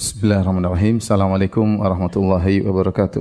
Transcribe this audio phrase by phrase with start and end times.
[0.00, 0.96] Bismillahirrahmanirrahim.
[0.96, 3.20] Assalamualaikum warahmatullahi wabarakatuh.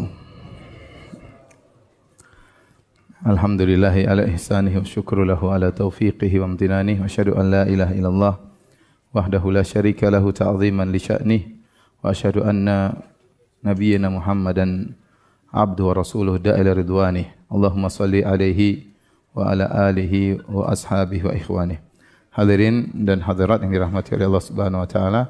[3.28, 7.92] Alhamdulillahi ala ihsanihi wa syukru lahu ala taufiqihi wa amtinanihi wa syahadu an la ilaha
[7.92, 8.34] illallah
[9.12, 11.42] wahdahu la syarika lahu ta'ziman li sya'nih
[12.00, 12.96] wa syahadu anna
[13.59, 14.96] nabiyyina Muhammadan
[15.52, 17.27] abdu wa rasuluh da'ila ridwanih.
[17.52, 18.88] Allahumma salli alaihi
[19.36, 21.84] wa ala alihi wa ashabihi wa ikhwanih.
[22.32, 25.21] Hadirin dan hadirat yang dirahmati oleh Allah Subhanahu wa taala,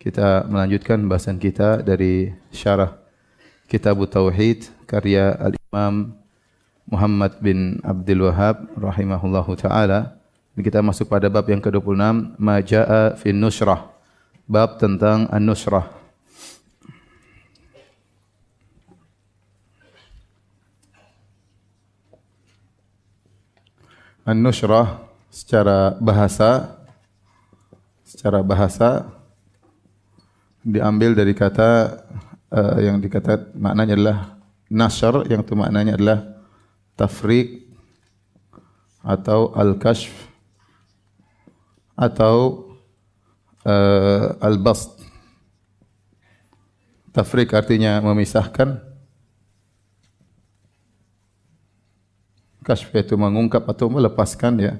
[0.00, 2.96] kita melanjutkan bahasan kita dari syarah
[3.68, 6.16] Kitab Tauhid karya Al-Imam
[6.88, 10.16] Muhammad bin Abdul Wahab rahimahullahu taala.
[10.56, 13.92] Kita masuk pada bab yang ke-26, Majaa fi Nusrah.
[14.48, 15.86] Bab tentang An-Nusrah.
[24.24, 26.80] An-Nusrah secara bahasa
[28.02, 29.19] secara bahasa
[30.60, 32.00] diambil dari kata
[32.52, 34.18] uh, yang dikata maknanya adalah
[34.68, 36.18] nasr yang itu maknanya adalah
[36.94, 37.64] tafriq
[39.00, 40.12] atau al-kashf
[41.96, 42.68] atau
[43.64, 45.00] uh, al-bast.
[47.10, 48.80] Tafriq artinya memisahkan.
[52.60, 54.74] Kashf itu mengungkap atau melepaskan ya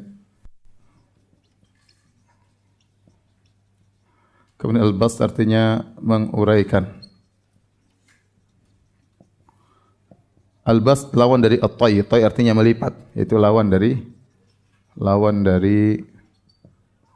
[4.61, 6.85] Kemudian al-bas artinya menguraikan.
[10.69, 12.05] Al-bas lawan dari at-tay.
[12.05, 12.93] Tay artinya melipat.
[13.17, 13.97] Itu lawan dari
[15.01, 15.97] lawan dari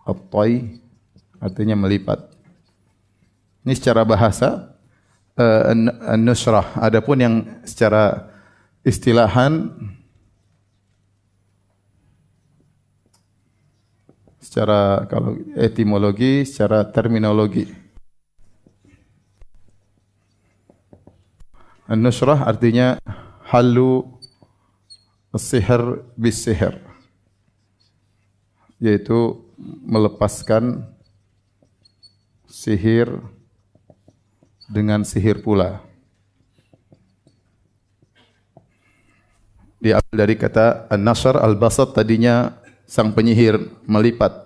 [0.09, 0.81] at-tay
[1.36, 2.33] artinya melipat.
[3.69, 4.73] Ini secara bahasa
[5.36, 5.69] uh,
[6.17, 6.81] an-nusrah.
[6.81, 7.34] Adapun yang
[7.69, 8.33] secara
[8.89, 9.69] istilahan
[14.55, 17.67] secara kalau etimologi, secara terminologi.
[21.91, 23.03] An-nusrah artinya
[23.51, 24.07] halu
[25.35, 26.79] sihir bis sihir.
[28.79, 29.43] Yaitu
[29.91, 30.87] melepaskan
[32.47, 33.11] sihir
[34.70, 35.83] dengan sihir pula.
[39.83, 42.55] Diambil dari kata an-nasr al-basat tadinya
[42.87, 43.59] sang penyihir
[43.91, 44.44] melipat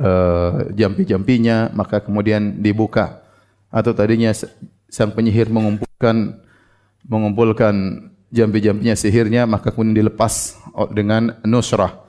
[0.00, 3.20] uh, jampi-jampinya maka kemudian dibuka.
[3.70, 4.34] Atau tadinya
[4.90, 6.40] sang penyihir mengumpulkan
[7.06, 7.74] mengumpulkan
[8.34, 10.58] jampi-jampinya sihirnya maka kemudian dilepas
[10.90, 12.02] dengan nusrah.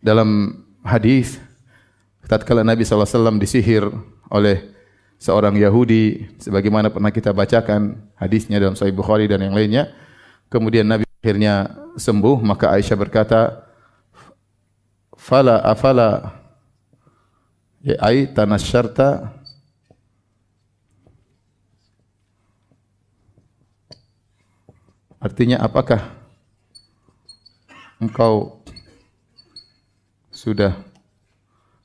[0.00, 1.40] Dalam hadis
[2.30, 3.90] tatkala Nabi SAW disihir
[4.30, 4.70] oleh
[5.20, 9.92] seorang Yahudi sebagaimana pernah kita bacakan hadisnya dalam Sahih Bukhari dan yang lainnya
[10.48, 11.68] kemudian Nabi akhirnya
[12.00, 13.68] sembuh maka Aisyah berkata
[15.12, 16.39] fala afala
[18.00, 19.40] ai tanasyarta
[25.20, 26.00] Artinya apakah
[28.00, 28.64] engkau
[30.32, 30.80] sudah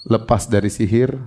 [0.07, 1.19] lepas dari sihir?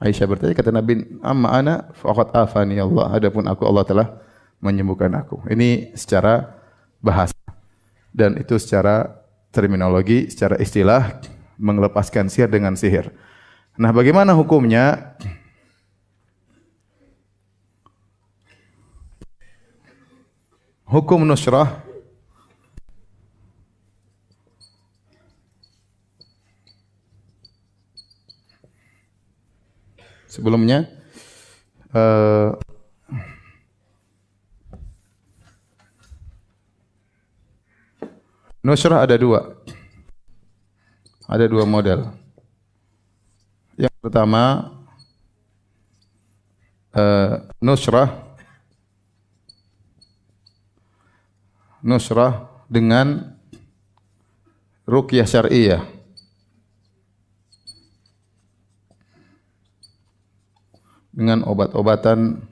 [0.00, 4.08] Aisyah bertanya kata Nabi, "Amma ana faqad afani Allah." Adapun aku Allah telah
[4.64, 5.44] menyembuhkan aku.
[5.52, 6.56] Ini secara
[7.04, 7.36] bahasa
[8.08, 9.21] dan itu secara
[9.52, 11.20] terminologi secara istilah
[11.60, 13.12] mengelepaskan sihir dengan sihir.
[13.76, 15.14] Nah, bagaimana hukumnya?
[20.88, 21.80] Hukum nusrah
[30.28, 30.88] Sebelumnya
[31.92, 32.56] uh,
[38.62, 39.58] Nusrah ada dua.
[41.26, 42.14] Ada dua model.
[43.74, 44.70] Yang pertama,
[46.94, 48.38] uh, nusrah.
[51.82, 53.34] Nusrah dengan
[54.86, 55.82] rukyah syariah.
[61.10, 62.46] Dengan obat-obatan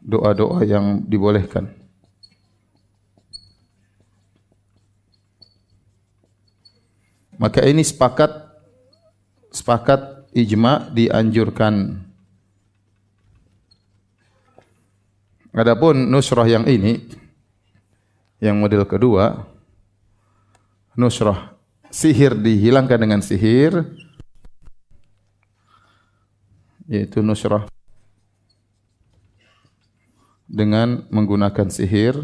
[0.00, 1.77] doa-doa yang dibolehkan.
[7.38, 8.30] Maka ini sepakat
[9.54, 12.04] sepakat ijma dianjurkan.
[15.54, 17.02] Adapun nusrah yang ini
[18.38, 19.42] yang model kedua
[20.94, 21.58] nusrah
[21.90, 23.82] sihir dihilangkan dengan sihir
[26.86, 27.66] yaitu nusrah
[30.48, 32.16] dengan menggunakan sihir.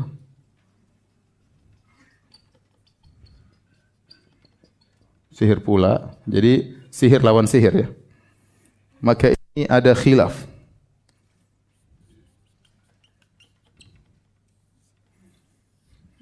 [5.34, 6.14] Sihir pula.
[6.24, 7.88] Jadi sihir lawan sihir ya.
[9.02, 10.46] Maka ini ada khilaf.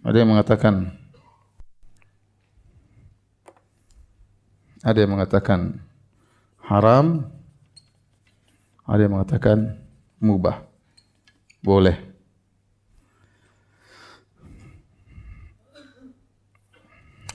[0.02, 0.98] Ada yang mengatakan
[4.82, 5.78] ada yang mengatakan
[6.58, 7.30] haram,
[8.82, 9.78] ada yang mengatakan
[10.18, 10.66] mubah.
[11.62, 12.11] Boleh.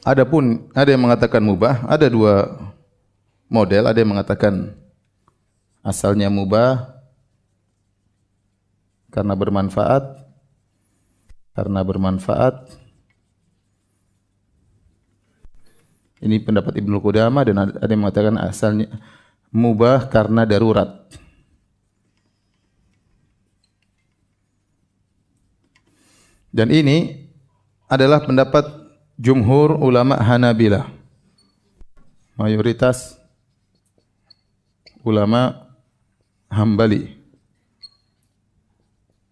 [0.07, 2.63] Adapun ada yang mengatakan mubah, ada dua
[3.51, 4.71] model, ada yang mengatakan
[5.83, 6.95] asalnya mubah
[9.11, 10.03] karena bermanfaat
[11.51, 12.69] karena bermanfaat.
[16.23, 18.87] Ini pendapat Ibnu Qudamah dan ada yang mengatakan asalnya
[19.51, 21.03] mubah karena darurat.
[26.53, 27.27] Dan ini
[27.91, 28.76] adalah pendapat
[29.17, 30.85] jumhur ulama Hanabilah.
[32.37, 33.17] Mayoritas
[35.01, 35.65] ulama
[36.47, 37.17] Hambali.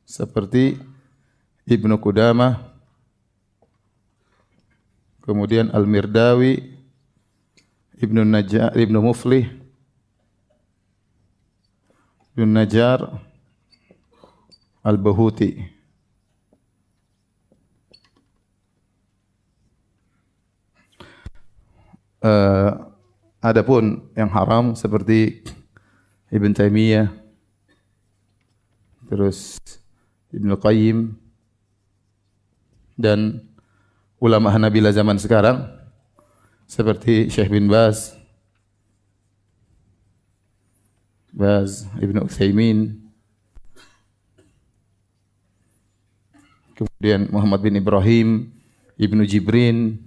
[0.10, 0.82] Seperti
[1.70, 2.62] Ibnu Qudamah,
[5.22, 6.78] kemudian Al-Mirdawi,
[8.02, 9.50] Ibnu Najjar, Ibnu Muflih,
[12.34, 13.02] Ibnu Najjar,
[14.86, 15.75] Al-Bahuti.
[22.26, 22.90] Uh,
[23.46, 25.46] adapun yang haram seperti
[26.34, 27.14] Ibn Taimiyah
[29.06, 29.62] terus
[30.34, 31.14] Ibn Qayyim
[32.98, 33.46] dan
[34.18, 35.70] ulama Hanabila zaman sekarang
[36.66, 38.18] seperti Syekh bin Baz
[41.30, 43.06] Baz Ibn Uthaymin
[46.74, 48.50] kemudian Muhammad bin Ibrahim
[48.98, 50.05] Ibn Jibrin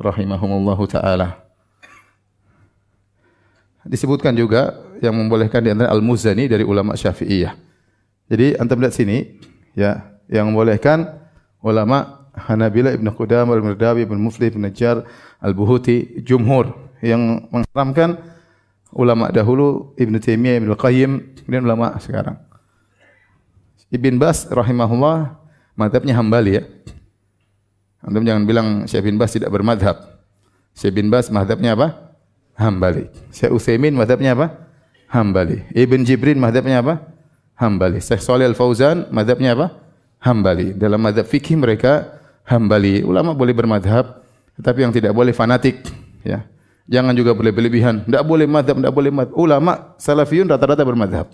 [0.00, 1.44] rahimahumullahu taala.
[3.86, 7.54] Disebutkan juga yang membolehkan di antara Al-Muzani dari ulama Syafi'iyah.
[8.26, 9.38] Jadi antum lihat sini
[9.78, 11.06] ya, yang membolehkan
[11.62, 15.06] ulama Hanabila Ibn Qudamah Al-Mirdawi Ibn Mufli Ibn Najjar
[15.40, 18.18] Al-Buhuti jumhur yang mengharamkan
[18.92, 21.12] ulama dahulu Ibn Taimiyah Ibn Qayyim
[21.46, 22.36] dan ulama sekarang.
[23.94, 25.38] Ibn Bas rahimahullah
[25.78, 26.62] madhabnya Hambali ya.
[28.06, 30.22] Antum jangan bilang Syekh bin Bas tidak bermadhab.
[30.78, 32.14] Syekh bin Bas madhabnya apa?
[32.54, 33.10] Hambali.
[33.34, 34.70] Syekh Uthaymin madhabnya apa?
[35.10, 35.66] Hambali.
[35.74, 37.02] Ibn Jibrin madhabnya apa?
[37.58, 37.98] Hambali.
[37.98, 39.66] Syekh Salih Al-Fauzan madhabnya apa?
[40.22, 40.70] Hambali.
[40.78, 43.02] Dalam madhab fikih mereka Hambali.
[43.02, 44.22] Ulama boleh bermadhab,
[44.54, 45.82] tetapi yang tidak boleh fanatik.
[46.22, 46.46] Ya.
[46.86, 48.06] Jangan juga boleh berlebihan.
[48.06, 49.34] Tidak boleh madhab, tidak boleh madhab.
[49.34, 51.26] Ulama salafiyun rata-rata bermadhab.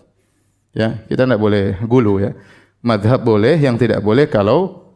[0.73, 2.33] Ya, kita tidak boleh gulu ya.
[2.81, 4.92] Madhab boleh, yang tidak boleh kalau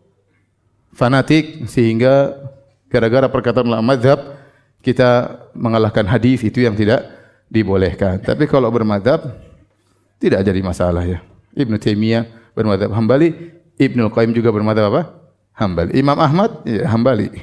[0.96, 2.32] fanatik sehingga
[2.88, 4.16] gara-gara perkataan ulama mazhab
[4.80, 7.04] kita mengalahkan hadis itu yang tidak
[7.52, 8.16] dibolehkan.
[8.24, 9.36] Tapi kalau bermadhab
[10.16, 11.20] tidak jadi masalah ya.
[11.52, 12.24] Ibn Taimiyah
[12.56, 15.12] bermadhab Hambali, Ibn Qayyim juga bermadhab apa?
[15.52, 15.92] Hambali.
[16.00, 17.28] Imam Ahmad ya, Hambali.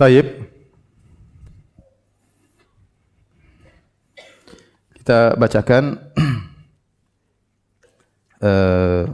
[0.00, 0.26] Taib.
[5.02, 5.98] Kita bacakan
[8.42, 9.06] Eh,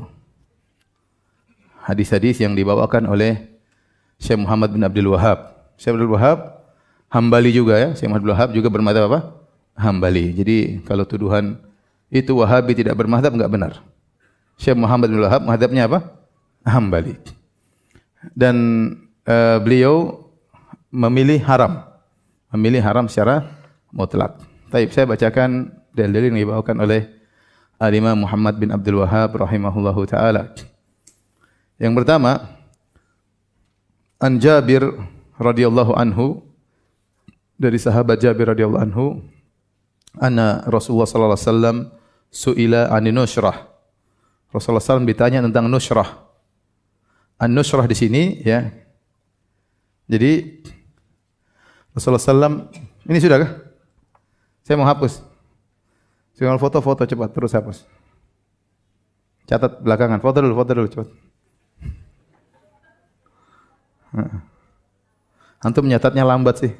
[1.84, 3.60] hadis-hadis yang dibawakan oleh
[4.16, 5.52] Syekh Muhammad bin Abdul Wahab.
[5.76, 6.64] Syekh Abdul Wahab
[7.12, 7.92] Hambali juga ya.
[7.92, 9.20] Syekh Muhammad bin Wahab juga bermadhab apa?
[9.76, 10.32] Hambali.
[10.32, 11.60] Jadi kalau tuduhan
[12.08, 13.72] itu Wahabi tidak bermadhab enggak benar.
[14.56, 16.08] Syekh Muhammad bin Wahab madhabnya apa?
[16.64, 17.20] Hambali.
[18.32, 18.56] Dan
[19.28, 20.24] uh, beliau
[20.88, 21.84] memilih haram.
[22.48, 23.44] Memilih haram secara
[23.92, 24.40] mutlak.
[24.72, 27.17] Taib saya bacakan dalil yang dibawakan oleh
[27.78, 30.50] Al-Imam Muhammad bin Abdul Wahab rahimahullahu taala.
[31.78, 32.58] Yang pertama,
[34.18, 34.82] An Jabir
[35.38, 36.42] radhiyallahu anhu
[37.54, 39.22] dari sahabat Jabir radhiyallahu anhu
[40.18, 41.76] anna Rasulullah sallallahu alaihi wasallam
[42.34, 43.56] suila an nusrah.
[44.48, 46.24] Rasulullah SAW ditanya tentang nusrah.
[47.36, 48.64] An nusrah di sini ya.
[50.08, 50.64] Jadi
[51.92, 52.72] Rasulullah SAW
[53.06, 53.52] ini sudah kah?
[54.64, 55.27] Saya mau hapus.
[56.38, 57.82] Tinggal foto-foto cepat terus hapus.
[59.50, 60.22] Catat belakangan.
[60.22, 61.10] Foto dulu, foto dulu cepat.
[65.58, 66.70] Antum nyatatnya lambat sih.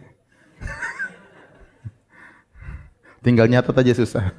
[3.27, 4.31] Tinggal nyatat aja susah.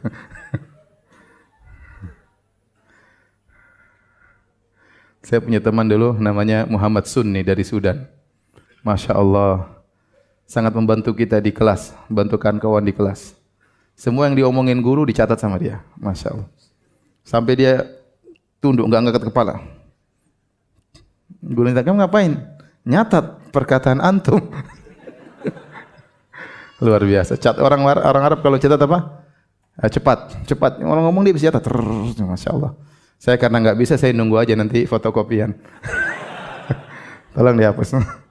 [5.27, 8.07] Saya punya teman dulu namanya Muhammad Sunni dari Sudan.
[8.87, 9.83] Masya Allah.
[10.47, 11.91] Sangat membantu kita di kelas.
[12.07, 13.38] Bantukan kawan di kelas.
[13.99, 15.83] Semua yang diomongin guru dicatat sama dia.
[15.99, 16.47] Masya Allah.
[17.27, 17.83] Sampai dia
[18.63, 19.59] tunduk, enggak angkat kepala.
[21.43, 22.39] Guling taklim ngapain?
[22.87, 24.39] Nyatat perkataan antum.
[26.83, 27.35] Luar biasa.
[27.35, 29.27] Cat orang orang Arab kalau catat apa?
[29.83, 30.79] Eh, cepat, cepat.
[30.79, 31.67] Orang ngomong dia bisa catat.
[32.23, 32.71] Masya Allah.
[33.19, 35.59] Saya karena nggak bisa, saya nunggu aja nanti fotokopian.
[37.35, 37.99] Tolong dihapus.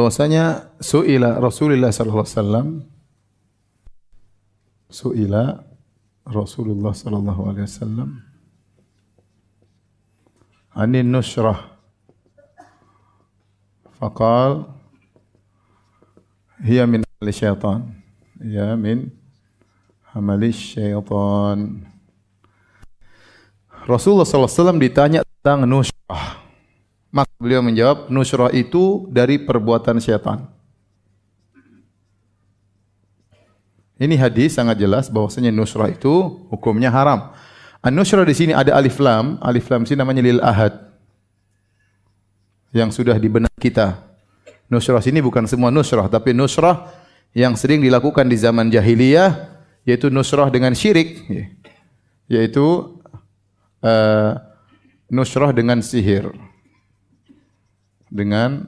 [0.00, 2.66] bahwasanya suila Rasulullah sallallahu alaihi wasallam
[4.88, 5.60] suila
[6.24, 8.24] Rasulullah sallallahu alaihi wasallam.
[10.72, 11.76] Anin nusrah
[14.00, 14.72] faqal
[16.64, 17.92] hiya min amali syaitan.
[18.40, 19.12] Ya min
[20.16, 21.84] amali syaitan.
[23.84, 26.39] Rasulullah sallallahu alaihi wasallam ditanya tentang nusrah
[27.10, 30.46] Maka beliau menjawab, nusrah itu dari perbuatan syaitan.
[34.00, 37.34] Ini hadis sangat jelas bahwasanya nusrah itu hukumnya haram.
[37.84, 40.72] An-nusrah di sini ada alif lam, alif lam sini namanya lil ahad.
[42.72, 44.00] Yang sudah di benak kita.
[44.70, 46.88] Nusrah sini bukan semua nusrah, tapi nusrah
[47.34, 51.24] yang sering dilakukan di zaman jahiliyah yaitu nusrah dengan syirik
[52.26, 52.98] yaitu
[53.82, 54.32] uh,
[55.10, 56.30] nusrah dengan sihir
[58.10, 58.66] dengan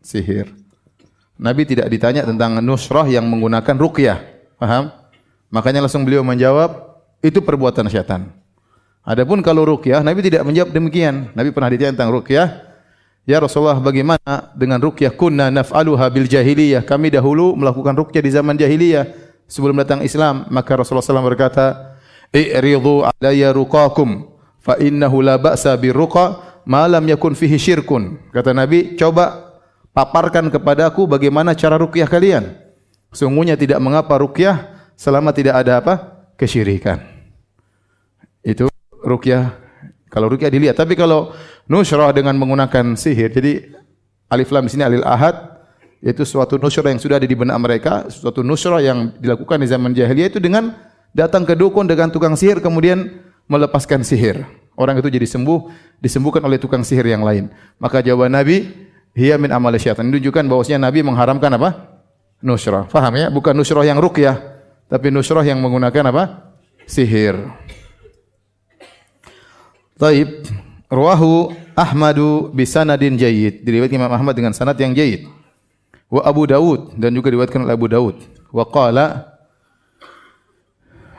[0.00, 0.50] sihir.
[1.36, 4.18] Nabi tidak ditanya tentang nusrah yang menggunakan ruqyah.
[4.56, 4.90] Paham?
[5.52, 8.32] Makanya langsung beliau menjawab, itu perbuatan syaitan.
[9.04, 11.30] Adapun kalau ruqyah, Nabi tidak menjawab demikian.
[11.36, 12.72] Nabi pernah ditanya tentang ruqyah.
[13.22, 16.82] Ya Rasulullah, bagaimana dengan ruqyah kunna naf'aluha bil jahiliyah?
[16.82, 19.06] Kami dahulu melakukan ruqyah di zaman jahiliyah
[19.46, 20.46] sebelum datang Islam.
[20.50, 21.98] Maka Rasulullah SAW berkata,
[22.34, 24.26] "I'ridu alayya ruqakum
[24.62, 28.18] fa innahu la ba'sa bir ruqa malam yakun fihi syirkun.
[28.30, 29.54] Kata Nabi, coba
[29.92, 32.56] paparkan kepada aku bagaimana cara rukyah kalian.
[33.12, 35.94] Sungguhnya tidak mengapa rukyah selama tidak ada apa?
[36.40, 37.02] Kesyirikan.
[38.40, 38.66] Itu
[39.04, 39.52] rukyah.
[40.08, 40.80] Kalau rukyah dilihat.
[40.80, 41.36] Tapi kalau
[41.68, 43.30] nusrah dengan menggunakan sihir.
[43.30, 43.68] Jadi
[44.32, 45.52] alif lam di sini alil ahad.
[46.02, 48.08] Itu suatu nusrah yang sudah ada di benak mereka.
[48.08, 50.72] Suatu nusrah yang dilakukan di zaman jahiliyah itu dengan
[51.12, 54.48] datang ke dukun dengan tukang sihir kemudian melepaskan sihir
[54.82, 55.70] orang itu jadi sembuh
[56.02, 57.54] disembuhkan oleh tukang sihir yang lain.
[57.78, 58.66] Maka jawaban Nabi,
[59.14, 60.02] hiya min amal syaitan.
[60.10, 62.02] Menunjukkan bahwasanya Nabi mengharamkan apa?
[62.42, 62.90] Nusrah.
[62.90, 63.30] Faham ya?
[63.30, 64.34] Bukan nusrah yang ruqyah,
[64.90, 66.52] tapi nusrah yang menggunakan apa?
[66.84, 67.38] Sihir.
[69.96, 70.42] Taib.
[70.92, 73.64] Ruahu Ahmadu bisanadin jayyid.
[73.64, 75.24] Diriwayatkan Imam Ahmad dengan sanad yang jayyid.
[76.12, 78.20] Wa Abu Dawud dan juga diriwayatkan oleh Abu Dawud.
[78.52, 79.31] Wa qala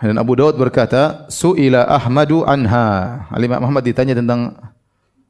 [0.03, 3.23] dan Abu Daud berkata, Su'ila Ahmadu anha.
[3.31, 4.51] Alimah Muhammad ditanya tentang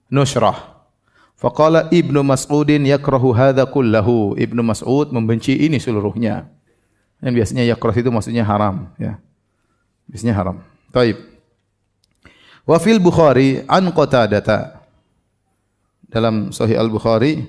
[0.09, 0.81] nusrah.
[1.37, 4.33] Faqala Ibnu Mas'udin yakrahu hadha kullahu.
[4.33, 6.49] Ibnu Mas'ud membenci ini seluruhnya.
[7.21, 8.89] Yang biasanya yakrah itu maksudnya haram.
[8.97, 9.21] Ya.
[10.09, 10.57] Biasanya haram.
[10.89, 11.21] Taib.
[12.65, 14.81] Wa fil Bukhari an qatadata.
[16.09, 17.41] Dalam Sahih Al-Bukhari,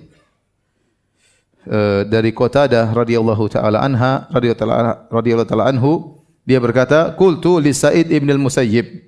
[1.68, 8.28] uh, dari Qatadah radhiyallahu taala anha radhiyallahu taala anhu dia berkata, "Qultu li Sa'id ibn
[8.28, 9.00] al-Musayyib."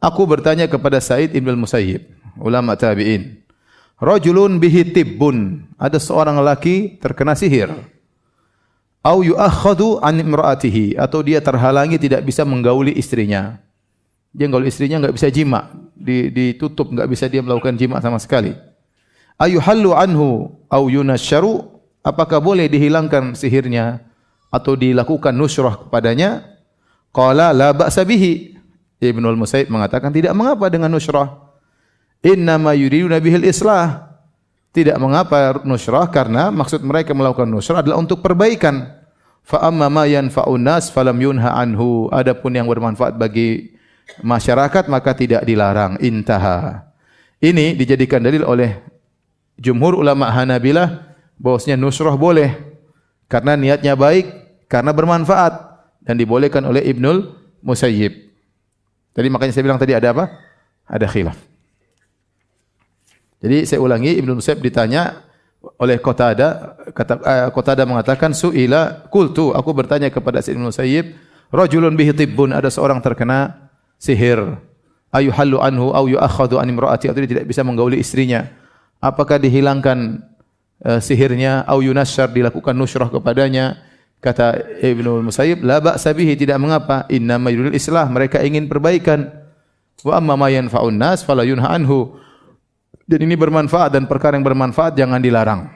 [0.00, 2.08] Aku bertanya kepada Sa'id ibn al-Musayyib,
[2.40, 3.40] ulama tabi'in.
[4.00, 5.68] Rajulun bihi tibbun.
[5.76, 7.68] Ada seorang lelaki terkena sihir.
[9.04, 13.60] Au yu'akhadhu an imra'atihi atau dia terhalangi tidak bisa menggauli istrinya.
[14.32, 15.68] Dia gaul istrinya enggak bisa jima,
[16.00, 18.56] ditutup enggak bisa dia melakukan jima sama sekali.
[19.36, 21.66] Ayuhallu anhu au yunasyaru
[22.06, 24.04] apakah boleh dihilangkan sihirnya
[24.48, 26.49] atau dilakukan nusrah kepadanya
[27.10, 28.54] Qala la ba'sa bihi.
[29.00, 31.50] Ibnu al-Musayyib mengatakan tidak mengapa dengan nusrah.
[32.20, 34.12] Inna ma yuriduna bihil islah.
[34.70, 38.86] Tidak mengapa nusrah karena maksud mereka melakukan nusrah adalah untuk perbaikan.
[39.42, 42.06] Fa amma ma yanfa'un nas falam yunha anhu.
[42.12, 43.74] Adapun yang bermanfaat bagi
[44.22, 45.98] masyarakat maka tidak dilarang.
[45.98, 46.92] Intaha.
[47.40, 48.78] Ini dijadikan dalil oleh
[49.56, 52.52] jumhur ulama Hanabilah bahwasanya nusrah boleh
[53.30, 54.26] karena niatnya baik,
[54.66, 55.69] karena bermanfaat
[56.00, 58.12] dan dibolehkan oleh Ibnul Musayyib.
[59.12, 60.24] Jadi makanya saya bilang tadi ada apa?
[60.88, 61.36] Ada khilaf.
[63.40, 65.24] Jadi saya ulangi Ibnul Musayyib ditanya
[65.76, 69.52] oleh Qatada kata uh, Qatada mengatakan suila qultu.
[69.52, 71.16] Aku bertanya kepada Ibnul Musayyib
[71.52, 72.52] rajulun bihi tibbun.
[72.56, 73.68] Ada seorang terkena
[74.00, 74.56] sihir.
[75.10, 77.12] Ayuhallu anhu au yu'akhadhu an imraati.
[77.12, 78.48] Atau dia tidak bisa menggauli istrinya.
[79.00, 80.24] Apakah dihilangkan
[80.84, 81.64] uh, sihirnya?
[81.68, 83.89] Au yunasyar dilakukan nusrah kepadanya
[84.20, 89.32] Kata Ibnu Musayyib, la ba'sa bihi tidak mengapa, inna mayyuril islah, mereka ingin perbaikan.
[90.04, 92.20] Wa amma ma yanfa'un nas fala yunha anhu.
[93.08, 95.72] Dan ini bermanfaat dan perkara yang bermanfaat jangan dilarang.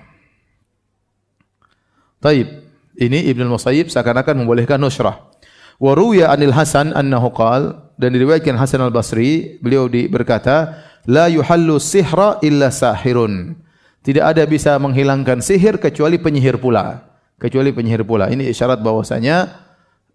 [2.21, 2.63] Taib.
[2.95, 5.35] Ini Ibn Musayyib seakan-akan membolehkan nusrah.
[5.83, 10.79] Wa ruwiya anil Hasan annahu qal dan diriwayatkan Hasan al-Basri beliau di berkata
[11.11, 13.59] la yuhallu sihra illa sahirun.
[14.05, 17.14] Tidak ada bisa menghilangkan sihir kecuali penyihir pula.
[17.45, 18.33] Kecuali penyihir pula.
[18.33, 19.53] Ini isyarat bahwasanya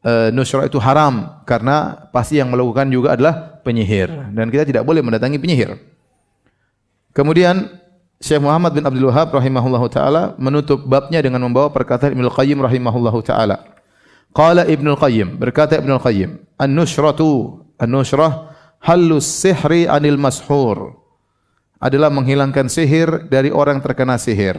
[0.02, 5.06] uh, nusrah itu haram karena pasti yang melakukan juga adalah penyihir dan kita tidak boleh
[5.06, 5.78] mendatangi penyihir.
[7.14, 7.70] Kemudian
[8.18, 13.20] Syekh Muhammad bin Abdul Wahab rahimahullahu taala menutup babnya dengan membawa perkataan Ibnu Qayyim rahimahullahu
[13.22, 13.62] taala.
[14.34, 20.98] Qala Ibnu Qayyim berkata Ibnu Qayyim, "An-nusratu an-nusrah halus sihri anil mashur."
[21.80, 24.58] Adalah menghilangkan sihir dari orang terkena sihir.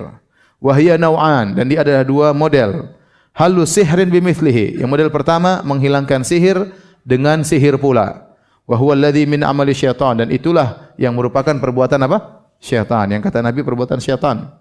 [0.61, 2.93] Wahia nau'an dan dia ada dua model.
[3.33, 4.76] Halus sihrin bimithlihi.
[4.76, 6.69] Yang model pertama menghilangkan sihir
[7.00, 8.37] dengan sihir pula.
[8.69, 12.45] Wa huwa alladhi min amali syaitan dan itulah yang merupakan perbuatan apa?
[12.61, 13.09] syaitan.
[13.09, 14.52] Yang kata Nabi perbuatan syaitan.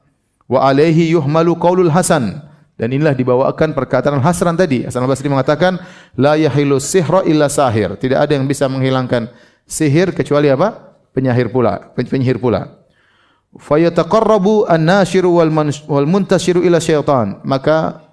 [0.47, 2.47] Wa alaihi yuhmalu qaulul Hasan.
[2.79, 4.87] Dan inilah dibawakan perkataan Hasan tadi.
[4.87, 5.83] Hasan al-Basri mengatakan,
[6.15, 7.99] La yahilu sihra illa sahir.
[7.99, 9.27] Tidak ada yang bisa menghilangkan
[9.67, 10.95] sihir kecuali apa?
[11.11, 11.91] Penyahir pula.
[11.91, 12.78] Penyihir pula.
[13.57, 17.41] Fayataqarrabu an-nashiru wal muntashiru ila syaitan.
[17.41, 18.05] Maka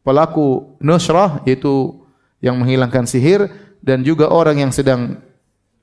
[0.00, 2.00] pelaku nusrah, yaitu
[2.40, 3.52] yang menghilangkan sihir,
[3.84, 5.20] dan juga orang yang sedang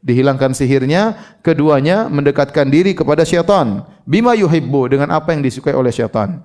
[0.06, 3.86] dihilangkan sihirnya, keduanya mendekatkan diri kepada syaitan.
[4.06, 6.42] Bima yuhibbu dengan apa yang disukai oleh syaitan.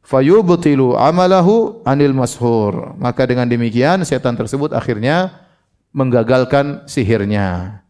[0.00, 2.94] Fayubtilu amalahu anil mashur.
[2.96, 5.46] Maka dengan demikian syaitan tersebut akhirnya
[5.92, 7.82] menggagalkan sihirnya.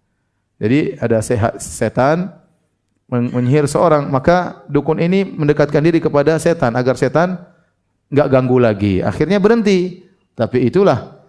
[0.56, 1.20] Jadi ada
[1.60, 2.39] setan
[3.10, 7.42] menyihir seorang, maka dukun ini mendekatkan diri kepada setan agar setan
[8.06, 8.94] enggak ganggu lagi.
[9.02, 10.06] Akhirnya berhenti.
[10.38, 11.20] Tapi itulah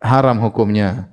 [0.00, 1.10] haram hukumnya.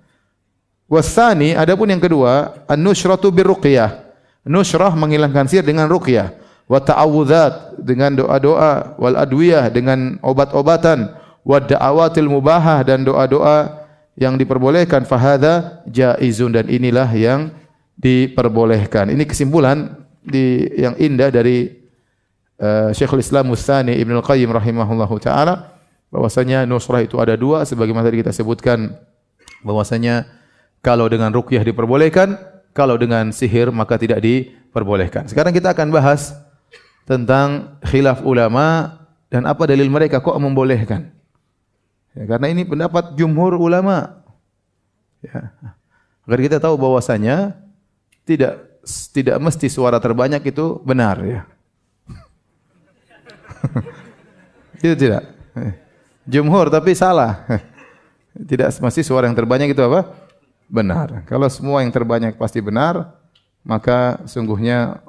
[0.85, 4.05] Wasani, adapun yang kedua, an-nusratu birruqyah.
[4.45, 6.37] Nusrah menghilangkan sihir dengan ruqyah.
[6.69, 11.13] Wa ta'awudzat dengan doa-doa wal adwiyah dengan obat-obatan
[11.45, 13.85] wa da'awatil mubahah dan doa-doa
[14.17, 17.53] yang diperbolehkan fahadha jaizun dan inilah yang
[17.95, 19.11] diperbolehkan.
[19.11, 21.71] Ini kesimpulan di yang indah dari
[22.59, 25.75] uh, Syekhul Islam Mustani Ibn Al-Qayyim rahimahullahu taala
[26.11, 28.95] bahwasanya nusrah itu ada dua sebagaimana tadi kita sebutkan
[29.65, 30.27] bahwasanya
[30.85, 32.37] kalau dengan ruqyah diperbolehkan,
[32.75, 35.25] kalau dengan sihir maka tidak diperbolehkan.
[35.25, 36.37] Sekarang kita akan bahas
[37.09, 38.97] tentang khilaf ulama
[39.33, 41.09] dan apa dalil mereka kok membolehkan.
[42.13, 44.23] Ya, karena ini pendapat jumhur ulama.
[45.25, 45.51] Ya.
[46.25, 47.64] Agar kita tahu bahwasanya
[48.25, 48.81] tidak
[49.13, 51.41] tidak mesti suara terbanyak itu benar ya.
[54.83, 55.23] itu tidak.
[56.25, 57.45] Jumhur tapi salah.
[58.35, 60.11] Tidak mesti suara yang terbanyak itu apa?
[60.69, 61.25] benar.
[61.29, 63.15] Kalau semua yang terbanyak pasti benar,
[63.61, 65.01] maka sungguhnya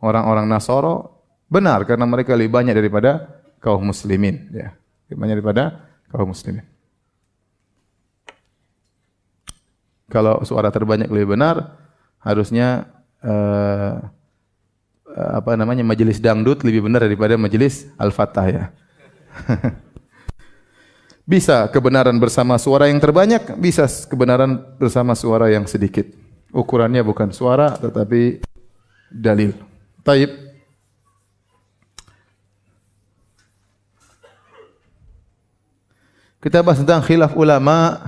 [0.00, 4.52] orang-orang Nasoro benar karena mereka lebih banyak daripada kaum muslimin.
[4.52, 4.76] Ya.
[5.08, 5.64] Lebih banyak daripada
[6.12, 6.64] kaum muslimin.
[10.12, 11.83] Kalau suara terbanyak lebih benar,
[12.24, 12.88] harusnya
[13.20, 14.00] uh,
[15.14, 18.64] apa namanya majelis dangdut lebih benar daripada majelis al-fatah ya.
[21.24, 26.04] Bisa kebenaran bersama suara yang terbanyak, bisa kebenaran bersama suara yang sedikit.
[26.52, 28.44] Ukurannya bukan suara tetapi
[29.08, 29.56] dalil.
[30.04, 30.28] Taib.
[36.44, 38.04] Kita bahas tentang khilaf ulama.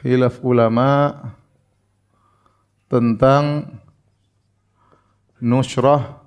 [0.00, 1.12] Khilaf ulama
[2.88, 3.68] tentang
[5.36, 6.24] nusrah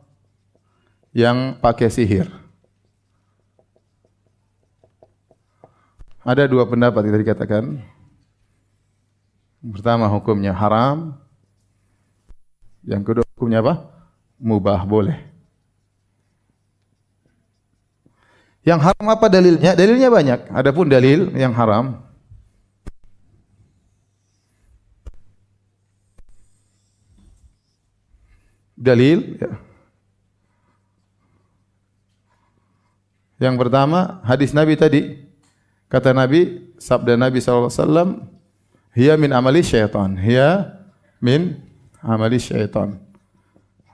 [1.09, 2.29] yang pakai sihir.
[6.21, 7.63] Ada dua pendapat yang tadi katakan.
[9.65, 11.17] Pertama hukumnya haram.
[12.85, 13.89] Yang kedua hukumnya apa?
[14.37, 15.17] Mubah boleh.
[18.61, 19.73] Yang haram apa dalilnya?
[19.73, 20.39] Dalilnya banyak.
[20.53, 22.12] Adapun dalil yang haram
[28.83, 29.51] dalil ya.
[33.39, 35.23] Yang pertama hadis Nabi tadi
[35.93, 37.69] Kata Nabi, sabda Nabi SAW,
[38.97, 40.17] Hiya min amali syaitan.
[40.17, 40.73] Hiya
[41.21, 41.61] min
[42.01, 42.97] amali syaitan.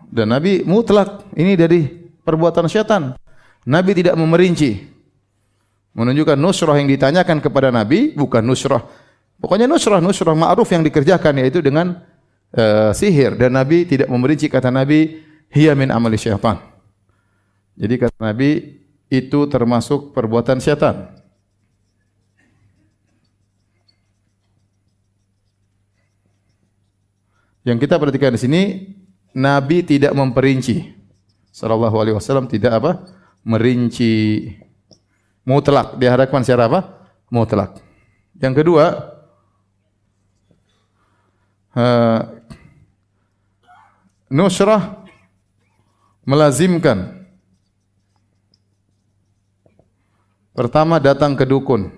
[0.08, 1.91] Dan Nabi mutlak, ini dari
[2.23, 3.19] perbuatan syaitan.
[3.67, 4.80] Nabi tidak memerinci.
[5.91, 8.80] Menunjukkan nusrah yang ditanyakan kepada Nabi, bukan nusrah.
[9.36, 11.99] Pokoknya nusrah, nusrah ma'ruf yang dikerjakan, yaitu dengan
[12.55, 13.35] uh, sihir.
[13.35, 16.62] Dan Nabi tidak memerinci, kata Nabi, Hiya min amali syaitan.
[17.73, 21.09] Jadi kata Nabi, itu termasuk perbuatan syaitan.
[27.65, 28.62] Yang kita perhatikan di sini
[29.33, 30.89] Nabi tidak memperinci.
[31.49, 32.91] Sallallahu alaihi wasallam tidak apa?
[33.39, 34.45] merinci
[35.47, 36.81] mutlak di hadapan secara apa?
[37.31, 37.79] Mutlak.
[38.38, 38.85] Yang kedua,
[41.73, 42.38] uh,
[44.29, 45.03] nusrah
[46.23, 47.17] melazimkan.
[50.53, 51.89] Pertama datang ke dukun.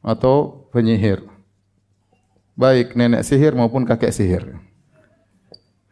[0.00, 1.20] Atau penyihir.
[2.56, 4.56] Baik nenek sihir maupun kakek sihir.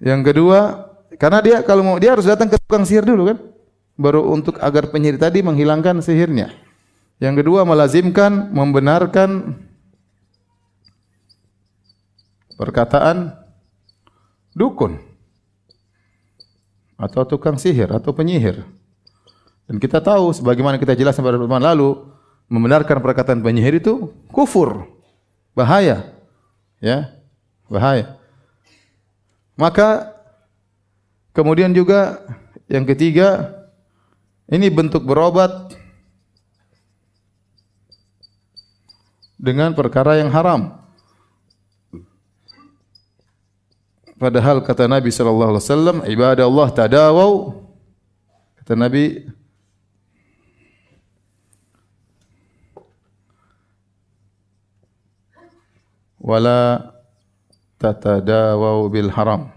[0.00, 0.88] Yang kedua
[1.20, 3.38] karena dia kalau mau dia harus datang ke tukang sihir dulu kan?
[3.98, 6.54] Baru untuk agar penyihir tadi menghilangkan sihirnya.
[7.18, 9.58] Yang kedua melazimkan membenarkan
[12.58, 13.38] perkataan
[14.52, 14.98] dukun
[16.98, 18.66] atau tukang sihir atau penyihir.
[19.70, 21.94] Dan kita tahu sebagaimana kita jelaskan pada pertemuan lalu,
[22.50, 24.90] membenarkan perkataan penyihir itu kufur.
[25.54, 26.10] Bahaya.
[26.82, 27.14] Ya.
[27.70, 28.18] Bahaya.
[29.54, 30.10] Maka
[31.36, 32.18] kemudian juga
[32.66, 33.54] yang ketiga
[34.48, 35.76] ini bentuk berobat
[39.36, 40.87] dengan perkara yang haram.
[44.18, 47.32] Padahal kata Nabi sallallahu alaihi wasallam, ibadah Allah tadawau.
[48.58, 49.30] Kata Nabi
[56.18, 56.92] wala
[57.78, 59.54] tatadawau bil haram.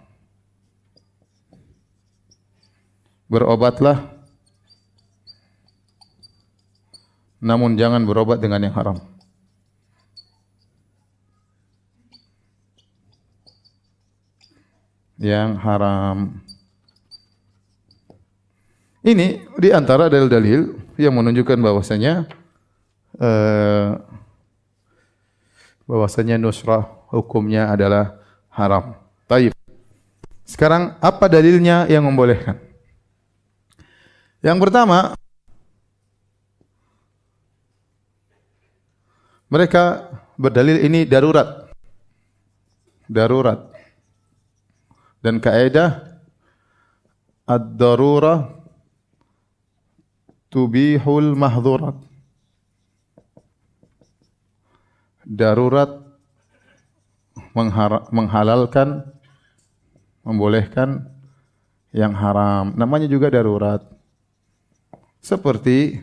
[3.26, 4.12] Berobatlah
[7.41, 9.11] namun jangan berobat dengan yang haram.
[15.21, 16.41] Yang haram.
[19.05, 22.25] Ini di antara dalil-dalil yang menunjukkan bahwasanya
[23.21, 24.01] uh,
[25.86, 28.17] bahwasanya nusrah hukumnya adalah
[28.49, 28.97] haram.
[29.29, 29.53] Taib.
[30.45, 32.57] Sekarang apa dalilnya yang membolehkan?
[34.41, 35.13] Yang pertama
[39.49, 41.69] mereka berdalil ini darurat.
[43.05, 43.71] Darurat
[45.21, 46.21] dan kaidah
[47.45, 48.49] ad-darurah
[50.49, 51.97] tubihul mahdhurat
[55.25, 56.01] darurat
[58.12, 59.05] menghalalkan
[60.27, 61.07] membolehkan
[61.91, 62.75] yang haram.
[62.75, 63.84] Namanya juga darurat.
[65.21, 66.01] Seperti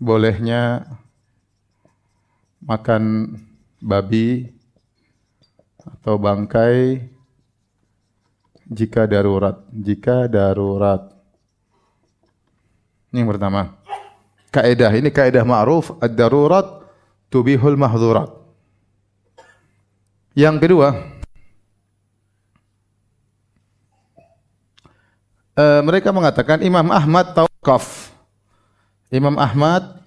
[0.00, 0.88] bolehnya
[2.64, 3.36] makan
[3.78, 4.50] babi
[5.80, 7.08] atau bangkai
[8.70, 9.58] jika darurat.
[9.74, 11.10] Jika darurat.
[13.10, 13.74] Ini yang pertama.
[14.54, 16.86] Kaedah ini kaedah ma'ruf ad-darurat
[17.30, 18.30] tubihul mahdhurat.
[20.34, 20.88] Yang kedua,
[25.58, 28.14] uh, mereka mengatakan Imam Ahmad tawakaf.
[29.10, 30.02] Imam Ahmad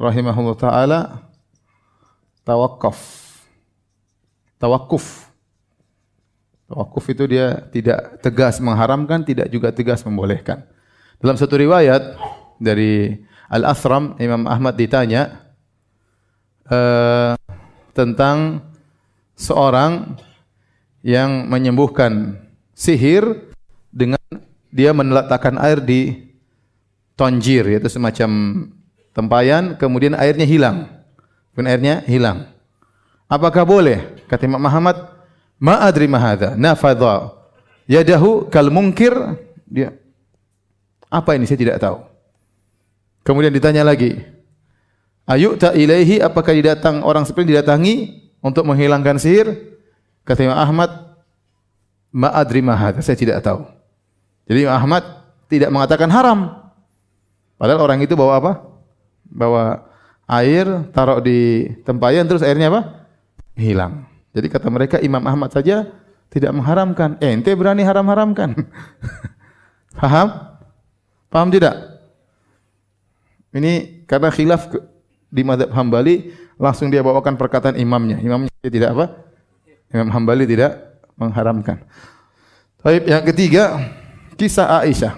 [0.00, 1.00] rahimahullah taala
[2.44, 2.96] tawakaf.
[4.60, 5.29] Tawakuf.
[6.70, 10.62] Wakuf itu dia tidak tegas mengharamkan, tidak juga tegas membolehkan.
[11.18, 12.14] Dalam satu riwayat
[12.62, 13.18] dari
[13.50, 15.50] Al-Asram, Imam Ahmad ditanya
[16.70, 17.34] uh,
[17.90, 18.62] tentang
[19.34, 20.14] seorang
[21.02, 22.38] yang menyembuhkan
[22.70, 23.50] sihir
[23.90, 24.22] dengan
[24.70, 26.30] dia meneletakkan air di
[27.18, 28.30] tonjir, yaitu semacam
[29.10, 30.86] tempayan, kemudian airnya hilang.
[31.50, 32.46] Kemudian airnya hilang.
[33.26, 34.22] Apakah boleh?
[34.30, 35.09] Kata Imam Muhammad,
[35.60, 37.36] Ma adri ma hadza nafadha
[37.84, 39.12] yadahu kal munkir
[39.68, 39.92] dia
[41.12, 42.00] apa ini saya tidak tahu.
[43.20, 44.16] Kemudian ditanya lagi,
[45.30, 47.94] Ayu ta ilaihi apakah didatang orang seperti didatangi
[48.42, 49.78] untuk menghilangkan sihir?
[50.26, 50.90] Kata Imam Ahmad,
[52.10, 53.62] ma adri ma hadza saya tidak tahu.
[54.50, 55.06] Jadi Imam Ahmad
[55.46, 56.58] tidak mengatakan haram.
[57.54, 58.52] Padahal orang itu bawa apa?
[59.30, 59.86] Bawa
[60.26, 63.06] air, taruh di tempayan terus airnya apa?
[63.54, 64.09] Hilang.
[64.30, 65.90] Jadi kata mereka Imam Ahmad saja
[66.30, 67.18] tidak mengharamkan.
[67.18, 68.54] Eh, ente berani haram-haramkan.
[69.98, 70.28] Faham?
[71.30, 71.74] Faham tidak?
[73.50, 74.70] Ini karena khilaf
[75.26, 78.22] di madhab Hambali langsung dia bawakan perkataan imamnya.
[78.22, 79.06] Imamnya tidak apa?
[79.90, 81.82] Imam Hambali tidak mengharamkan.
[82.80, 83.64] Baik, yang ketiga
[84.38, 85.14] kisah Aisyah.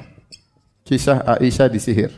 [0.89, 2.11] Kisah Aisyah disihir.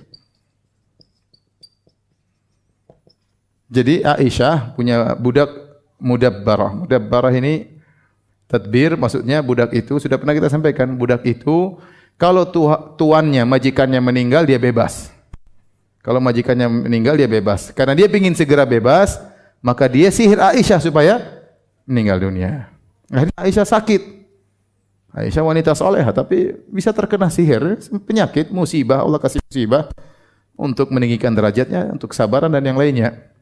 [3.67, 5.64] Jadi Aisyah punya budak
[6.05, 6.85] mudabbarah.
[6.85, 7.81] Mudabbarah ini
[8.45, 11.81] tadbir maksudnya budak itu sudah pernah kita sampaikan budak itu
[12.21, 12.45] kalau
[12.95, 15.11] tuannya majikannya meninggal dia bebas.
[16.05, 17.73] Kalau majikannya meninggal dia bebas.
[17.73, 19.17] Karena dia ingin segera bebas,
[19.65, 21.25] maka dia sihir Aisyah supaya
[21.89, 22.69] meninggal dunia.
[23.09, 24.03] Akhirnya Aisyah sakit.
[25.17, 29.89] Aisyah wanita soleha tapi bisa terkena sihir, penyakit, musibah, Allah kasih musibah
[30.55, 33.33] untuk meninggikan derajatnya, untuk kesabaran dan yang lainnya.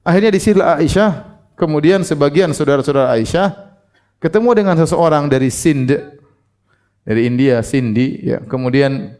[0.00, 3.74] Akhirnya disirlah Aisyah, kemudian sebagian saudara-saudara Aisyah
[4.20, 5.92] ketemu dengan seseorang dari Sind,
[7.02, 8.44] dari India, Sindi, ya.
[8.44, 9.16] kemudian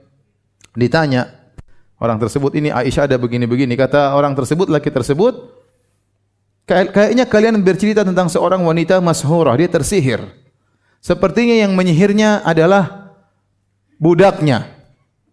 [0.76, 1.32] ditanya,
[1.98, 5.56] orang tersebut ini Aisyah ada begini-begini, kata orang tersebut, laki tersebut,
[6.68, 10.20] kayaknya kalian bercerita tentang seorang wanita mashurah, dia tersihir.
[11.00, 13.14] Sepertinya yang menyihirnya adalah
[13.96, 14.66] budaknya.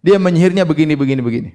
[0.04, 1.50] Dia menyihirnya begini, begini, begini.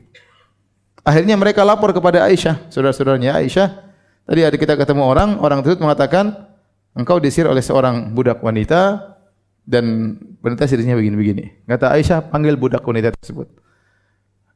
[1.06, 3.87] Akhirnya mereka lapor kepada Aisyah, saudara-saudaranya Aisyah.
[4.28, 6.52] Tadi ada kita ketemu orang, orang tersebut mengatakan,
[6.92, 9.16] engkau disihir oleh seorang budak wanita
[9.64, 11.64] dan wanita sihirnya begini-begini.
[11.64, 13.48] Kata Aisyah, panggil budak wanita tersebut.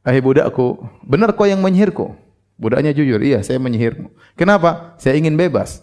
[0.05, 0.77] Ahai budakku,
[1.09, 2.13] benar kau yang menyihirku?
[2.61, 4.13] Budaknya jujur, iya saya menyihirmu.
[4.37, 4.93] Kenapa?
[5.01, 5.81] Saya ingin bebas.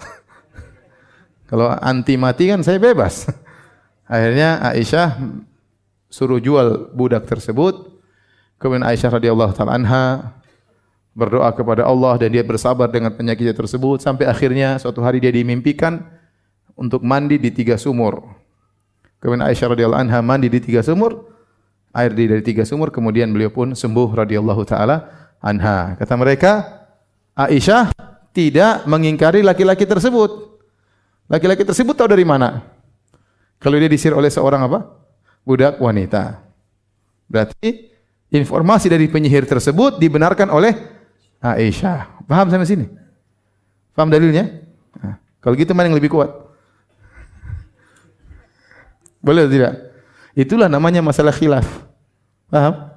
[1.50, 3.26] Kalau anti mati kan saya bebas.
[4.06, 5.18] Akhirnya Aisyah
[6.14, 7.98] suruh jual budak tersebut.
[8.62, 10.38] Kemudian Aisyah radhiyallahu taala anha
[11.18, 16.06] berdoa kepada Allah dan dia bersabar dengan penyakitnya tersebut sampai akhirnya suatu hari dia dimimpikan
[16.78, 18.24] untuk mandi di tiga sumur.
[19.20, 21.28] Kemudian Aisyah radhiyallahu anha mandi di tiga sumur,
[21.92, 25.12] air di dari tiga sumur kemudian beliau pun sembuh radhiyallahu taala
[25.44, 26.00] anha.
[26.00, 26.52] Kata mereka,
[27.36, 27.92] Aisyah
[28.32, 30.56] tidak mengingkari laki-laki tersebut.
[31.28, 32.64] Laki-laki tersebut tahu dari mana?
[33.60, 34.88] Kalau dia disir oleh seorang apa?
[35.44, 36.40] Budak wanita.
[37.28, 37.92] Berarti
[38.32, 40.99] informasi dari penyihir tersebut dibenarkan oleh
[41.40, 42.28] Aisyah.
[42.28, 42.86] Paham sampai sini?
[43.96, 44.64] Paham dalilnya?
[45.00, 46.30] Nah, kalau gitu mana yang lebih kuat?
[49.20, 49.74] Boleh atau tidak?
[50.36, 51.68] Itulah namanya masalah khilaf.
[52.48, 52.92] Paham?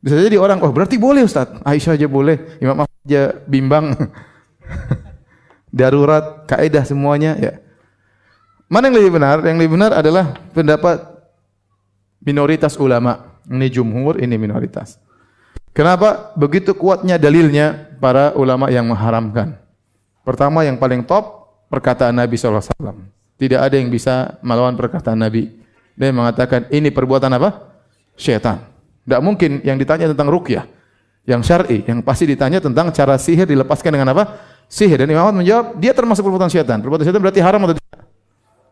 [0.00, 1.50] Bisa jadi orang, oh berarti boleh Ustaz.
[1.66, 2.58] Aisyah aja boleh.
[2.62, 3.92] Imam Ahmad aja bimbang.
[5.78, 7.36] Darurat, kaidah semuanya.
[7.36, 7.52] Ya.
[8.70, 9.42] Mana yang lebih benar?
[9.42, 11.02] Yang lebih benar adalah pendapat
[12.22, 13.42] minoritas ulama.
[13.50, 14.96] Ini jumhur, ini minoritas.
[15.70, 16.34] Kenapa?
[16.34, 19.58] Begitu kuatnya dalilnya para ulama yang mengharamkan.
[20.26, 22.70] Pertama yang paling top perkataan Nabi SAW.
[23.40, 25.48] Tidak ada yang bisa melawan perkataan Nabi.
[25.96, 27.80] Dia mengatakan ini perbuatan apa?
[28.18, 28.60] Syaitan.
[29.06, 30.66] Tidak mungkin yang ditanya tentang rukyah.
[31.24, 34.40] Yang syar'i, yang pasti ditanya tentang cara sihir dilepaskan dengan apa?
[34.66, 35.00] Sihir.
[35.00, 36.80] Dan Imam Ahmad menjawab, dia termasuk perbuatan syaitan.
[36.80, 37.90] Perbuatan syaitan berarti haram atau tidak?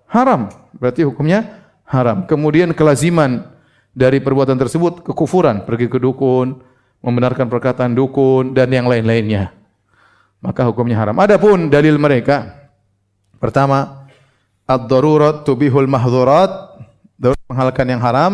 [0.08, 0.48] haram.
[0.76, 2.24] Berarti hukumnya haram.
[2.24, 3.44] Kemudian kelaziman
[3.92, 6.60] dari perbuatan tersebut kekufuran, pergi ke dukun,
[7.02, 9.54] membenarkan perkataan dukun dan yang lain-lainnya.
[10.38, 11.18] Maka hukumnya haram.
[11.18, 12.70] Adapun dalil mereka
[13.42, 14.06] pertama
[14.66, 16.78] ad-darurat tubihul mahdhurat,
[17.18, 18.32] darurat menghalalkan yang haram.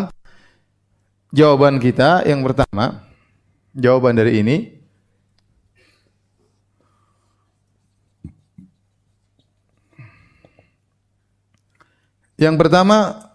[1.35, 3.03] Jawaban kita yang pertama,
[3.75, 4.75] jawaban dari ini
[12.35, 13.31] Yang pertama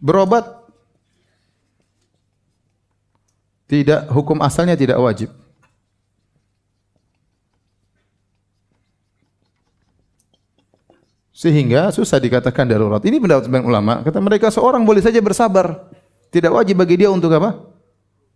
[0.00, 0.51] berobat
[3.72, 5.32] tidak hukum asalnya tidak wajib.
[11.32, 13.00] Sehingga susah dikatakan darurat.
[13.00, 14.04] Ini pendapat sebagian ulama.
[14.04, 15.88] Kata mereka seorang boleh saja bersabar.
[16.28, 17.64] Tidak wajib bagi dia untuk apa?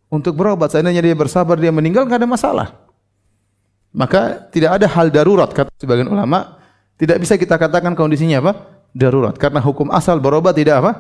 [0.09, 0.72] Untuk berobat.
[0.72, 2.68] Seandainya dia bersabar, dia meninggal, tidak ada masalah.
[3.92, 6.57] Maka tidak ada hal darurat, kata sebagian ulama.
[6.96, 8.53] Tidak bisa kita katakan kondisinya apa?
[8.96, 10.92] darurat karena hukum asal berobat tidak apa?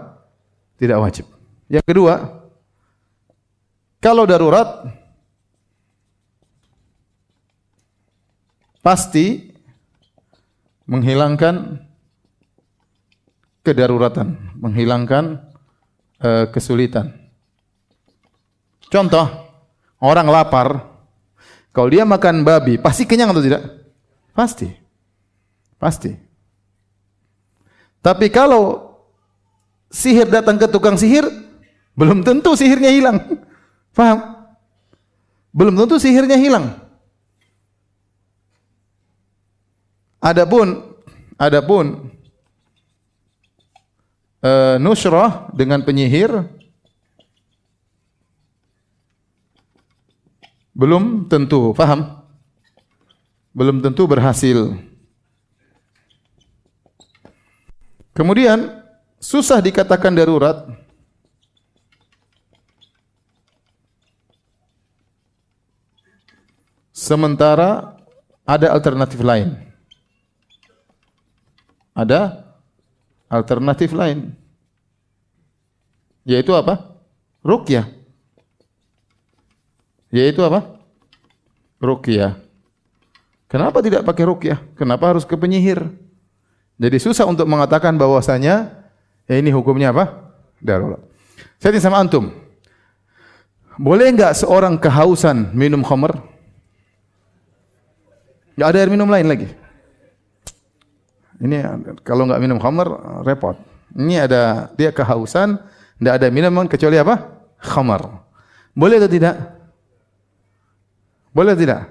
[0.76, 1.24] Tidak wajib.
[1.72, 2.35] Yang kedua,
[4.06, 4.86] kalau darurat
[8.78, 9.50] pasti
[10.86, 11.82] menghilangkan
[13.66, 15.42] kedaruratan, menghilangkan
[16.22, 17.18] uh, kesulitan.
[18.86, 19.26] Contoh,
[19.98, 20.86] orang lapar,
[21.74, 23.90] kalau dia makan babi, pasti kenyang atau tidak?
[24.30, 24.70] Pasti.
[25.82, 26.14] Pasti.
[27.98, 28.86] Tapi kalau
[29.90, 31.26] sihir datang ke tukang sihir,
[31.98, 33.18] belum tentu sihirnya hilang.
[33.96, 34.44] Faham?
[35.56, 36.76] Belum tentu sihirnya hilang.
[40.20, 40.84] Adapun
[41.40, 42.12] adapun
[44.44, 46.44] e, nusrah dengan penyihir
[50.76, 52.20] belum tentu, faham?
[53.56, 54.76] Belum tentu berhasil.
[58.12, 58.84] Kemudian
[59.16, 60.68] susah dikatakan darurat.
[66.96, 68.00] Sementara
[68.48, 69.52] ada alternatif lain.
[71.92, 72.48] Ada
[73.28, 74.32] alternatif lain.
[76.24, 76.96] Yaitu apa?
[77.44, 77.84] Ruqyah.
[80.08, 80.80] Yaitu apa?
[81.84, 82.40] Ruqyah.
[83.52, 84.58] Kenapa tidak pakai ruqyah?
[84.80, 85.84] Kenapa harus ke penyihir?
[86.80, 88.86] Jadi susah untuk mengatakan bahwasanya
[89.26, 90.30] Ya ini hukumnya apa?
[90.62, 91.02] Darurat.
[91.58, 92.30] Saya tanya sama antum.
[93.76, 96.14] Boleh enggak seorang kehausan minum khamr?
[98.56, 99.52] Enggak ada air minum lain lagi.
[101.36, 101.60] Ini
[102.00, 102.88] kalau enggak minum khamr
[103.28, 103.60] repot.
[103.92, 105.60] Ini ada dia kehausan,
[106.00, 107.36] enggak ada minuman kecuali apa?
[107.60, 108.00] Khamr.
[108.72, 109.36] Boleh atau tidak?
[111.36, 111.84] Boleh atau tidak?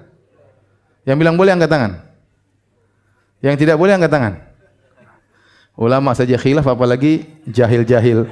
[1.06, 2.02] Yang bilang boleh angkat tangan.
[3.38, 4.42] Yang tidak boleh angkat tangan.
[5.78, 8.26] Ulama saja khilaf apalagi jahil-jahil.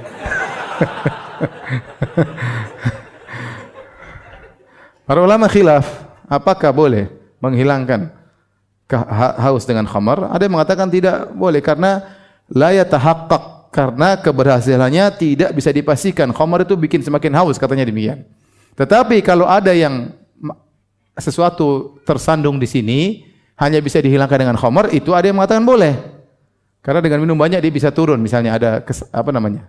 [5.07, 5.85] Para ulama khilaf,
[6.27, 7.05] apakah boleh
[7.37, 8.24] menghilangkan
[9.39, 10.29] haus dengan khamar?
[10.29, 12.05] Ada yang mengatakan tidak boleh karena
[12.51, 16.31] la yatahaqqaq karena keberhasilannya tidak bisa dipastikan.
[16.31, 18.23] Khamar itu bikin semakin haus katanya demikian.
[18.75, 20.13] Tetapi kalau ada yang
[21.15, 22.99] sesuatu tersandung di sini
[23.55, 25.95] hanya bisa dihilangkan dengan khamar, itu ada yang mengatakan boleh.
[26.83, 29.65] Karena dengan minum banyak dia bisa turun, misalnya ada kes, apa namanya?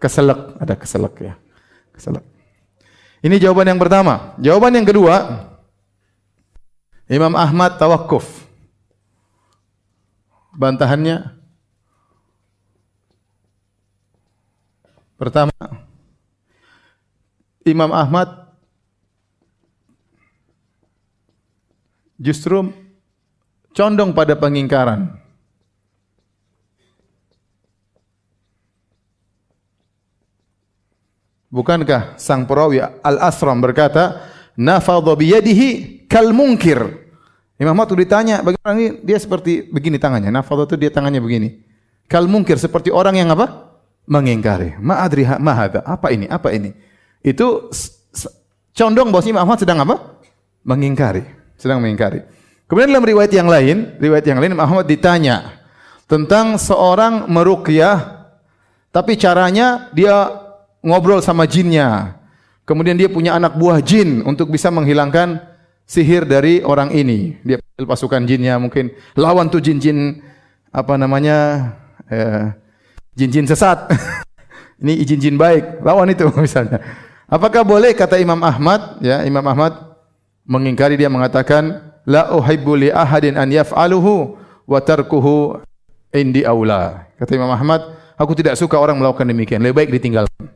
[0.00, 1.34] keselak, ada keselak ya.
[1.92, 2.24] Keselak.
[3.20, 4.32] Ini jawaban yang pertama.
[4.40, 5.44] Jawaban yang kedua,
[7.10, 8.46] Imam Ahmad tawakuf.
[10.54, 11.26] Bantahannya
[15.18, 15.54] pertama
[17.66, 18.50] Imam Ahmad
[22.20, 22.70] justru
[23.74, 25.18] condong pada pengingkaran.
[31.50, 34.22] Bukankah sang perawi Al-Asram berkata,
[34.54, 35.68] "Nafadha bi yadihi
[36.06, 36.99] kal munkir."
[37.60, 40.32] Imam Ahmad ditanya, bagaimana ini dia seperti begini tangannya.
[40.32, 41.60] Nafadha itu dia tangannya begini.
[42.08, 43.76] Kal munkir seperti orang yang apa?
[44.08, 44.80] Mengingkari.
[44.80, 45.84] Ma adri ma hadha?
[45.84, 46.24] Apa ini?
[46.24, 46.72] Apa ini?
[47.20, 47.68] Itu
[48.72, 50.24] condong bahwa Imam Ahmad sedang apa?
[50.64, 51.20] Mengingkari.
[51.60, 52.24] Sedang mengingkari.
[52.64, 55.60] Kemudian dalam riwayat yang lain, riwayat yang lain Imam Ahmad ditanya
[56.08, 58.24] tentang seorang meruqyah
[58.88, 60.32] tapi caranya dia
[60.80, 62.16] ngobrol sama jinnya.
[62.64, 65.49] Kemudian dia punya anak buah jin untuk bisa menghilangkan
[65.90, 67.34] sihir dari orang ini.
[67.42, 70.22] Dia panggil pasukan jinnya mungkin lawan tu jin-jin
[70.70, 71.66] apa namanya
[72.06, 72.54] eh,
[73.18, 73.90] jin-jin sesat.
[74.80, 76.78] ini jin-jin baik, lawan itu misalnya.
[77.26, 79.98] Apakah boleh kata Imam Ahmad ya Imam Ahmad
[80.46, 84.38] mengingkari dia mengatakan la uhibbu li ahadin an yaf'aluhu
[84.70, 85.58] wa tarkuhu
[86.14, 87.10] indi aula.
[87.18, 87.82] Kata Imam Ahmad,
[88.14, 90.50] aku tidak suka orang melakukan demikian, lebih baik ditinggalkan.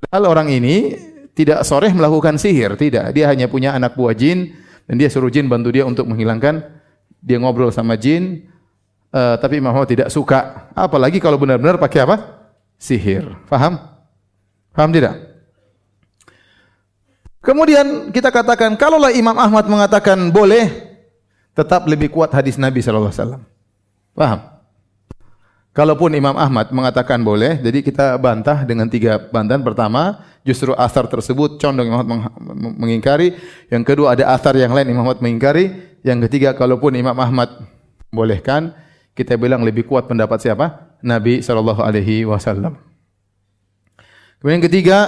[0.00, 0.96] Padahal orang ini
[1.34, 3.14] tidak soreh melakukan sihir, tidak.
[3.14, 4.54] Dia hanya punya anak buah jin
[4.86, 6.62] dan dia suruh jin bantu dia untuk menghilangkan.
[7.20, 8.48] Dia ngobrol sama jin,
[9.12, 10.72] uh, tapi Imam Ahmad tidak suka.
[10.72, 12.16] Apalagi kalau benar-benar pakai apa?
[12.80, 13.28] Sihir.
[13.44, 13.76] Faham?
[14.72, 15.20] Faham tidak?
[17.40, 20.68] Kemudian kita katakan, kalaulah Imam Ahmad mengatakan boleh,
[21.56, 23.42] tetap lebih kuat hadis Nabi Sallallahu Alaihi Wasallam.
[24.12, 24.40] Faham?
[25.70, 29.62] Kalaupun Imam Ahmad mengatakan boleh, jadi kita bantah dengan tiga bantahan.
[29.62, 32.32] Pertama, justru asar tersebut condong Imam Ahmad
[32.74, 33.38] mengingkari.
[33.70, 35.70] Yang kedua, ada asar yang lain Imam Ahmad mengingkari.
[36.02, 37.54] Yang ketiga, kalaupun Imam Ahmad
[38.10, 38.74] bolehkan,
[39.14, 40.98] kita bilang lebih kuat pendapat siapa?
[41.06, 42.74] Nabi sallallahu alaihi wasallam.
[44.42, 44.98] Kemudian ketiga,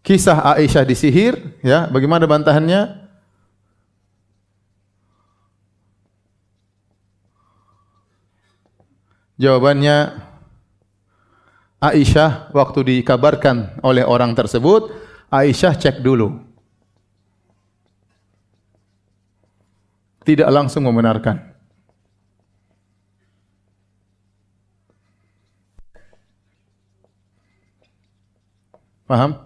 [0.00, 2.99] kisah Aisyah disihir, ya, bagaimana bantahannya?
[9.40, 10.20] Jawabannya
[11.80, 14.92] Aisyah waktu dikabarkan oleh orang tersebut,
[15.32, 16.36] Aisyah cek dulu.
[20.28, 21.40] Tidak langsung membenarkan.
[29.08, 29.40] Paham?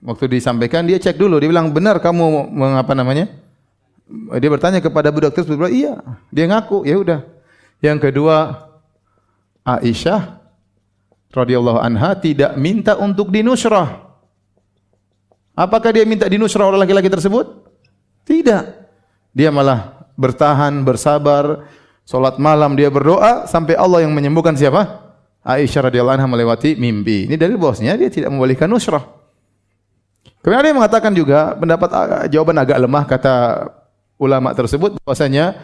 [0.00, 3.28] Waktu disampaikan dia cek dulu, dia bilang benar kamu mengapa namanya?
[4.40, 6.00] Dia bertanya kepada budak tersebut, iya.
[6.32, 7.20] Dia ngaku, ya udah.
[7.84, 8.64] Yang kedua,
[9.64, 10.44] Aisyah
[11.32, 14.04] radhiyallahu anha tidak minta untuk dinusrah.
[15.56, 17.64] Apakah dia minta dinusrah oleh laki-laki tersebut?
[18.28, 18.64] Tidak.
[19.32, 21.66] Dia malah bertahan, bersabar,
[22.04, 25.02] solat malam dia berdoa sampai Allah yang menyembuhkan siapa?
[25.44, 27.28] Aisyah radhiyallahu anha melewati mimpi.
[27.28, 29.04] Ini dari bosnya dia tidak membolehkan nusrah.
[30.44, 31.88] Kemudian yang mengatakan juga pendapat
[32.28, 33.34] jawaban agak lemah kata
[34.20, 35.56] ulama tersebut bahwasanya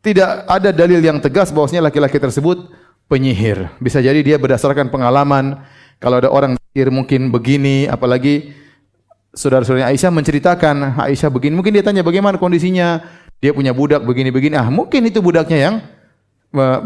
[0.00, 2.72] tidak ada dalil yang tegas bahwasanya laki-laki tersebut
[3.12, 3.68] penyihir.
[3.76, 5.60] Bisa jadi dia berdasarkan pengalaman.
[6.00, 8.56] Kalau ada orang sihir mungkin begini, apalagi
[9.36, 11.52] saudara-saudaranya Aisyah menceritakan Aisyah begini.
[11.52, 13.04] Mungkin dia tanya bagaimana kondisinya.
[13.42, 14.54] Dia punya budak begini-begini.
[14.54, 15.74] Ah, mungkin itu budaknya yang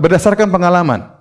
[0.01, 1.15] berdasarkan pengalaman.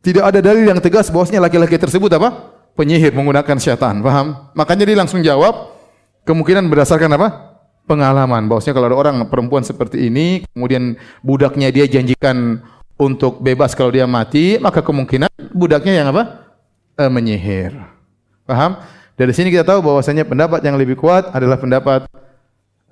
[0.00, 2.54] Tidak ada dalil yang tegas bahwasanya laki-laki tersebut apa?
[2.78, 3.98] Penyihir menggunakan syaitan.
[3.98, 4.54] Paham?
[4.54, 5.74] Makanya dia langsung jawab
[6.22, 7.28] kemungkinan berdasarkan apa?
[7.90, 8.46] Pengalaman.
[8.46, 10.94] Bahwasanya kalau ada orang perempuan seperti ini, kemudian
[11.26, 12.62] budaknya dia janjikan
[12.96, 16.48] untuk bebas kalau dia mati, maka kemungkinan budaknya yang apa?
[16.96, 17.76] E, menyihir.
[18.48, 18.80] Paham?
[19.16, 22.04] Dari sini kita tahu bahwasanya pendapat yang lebih kuat adalah pendapat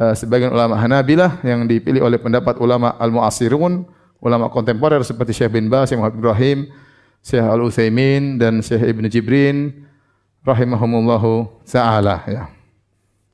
[0.01, 3.85] uh, sebagian ulama Hanabilah yang dipilih oleh pendapat ulama Al-Mu'asirun,
[4.25, 6.59] ulama kontemporer seperti Syekh bin Baz, Syekh Muhammad Ibrahim,
[7.21, 9.85] Syekh Al-Utsaimin dan Syekh Ibn Jibrin
[10.49, 12.49] rahimahumullahu taala ya.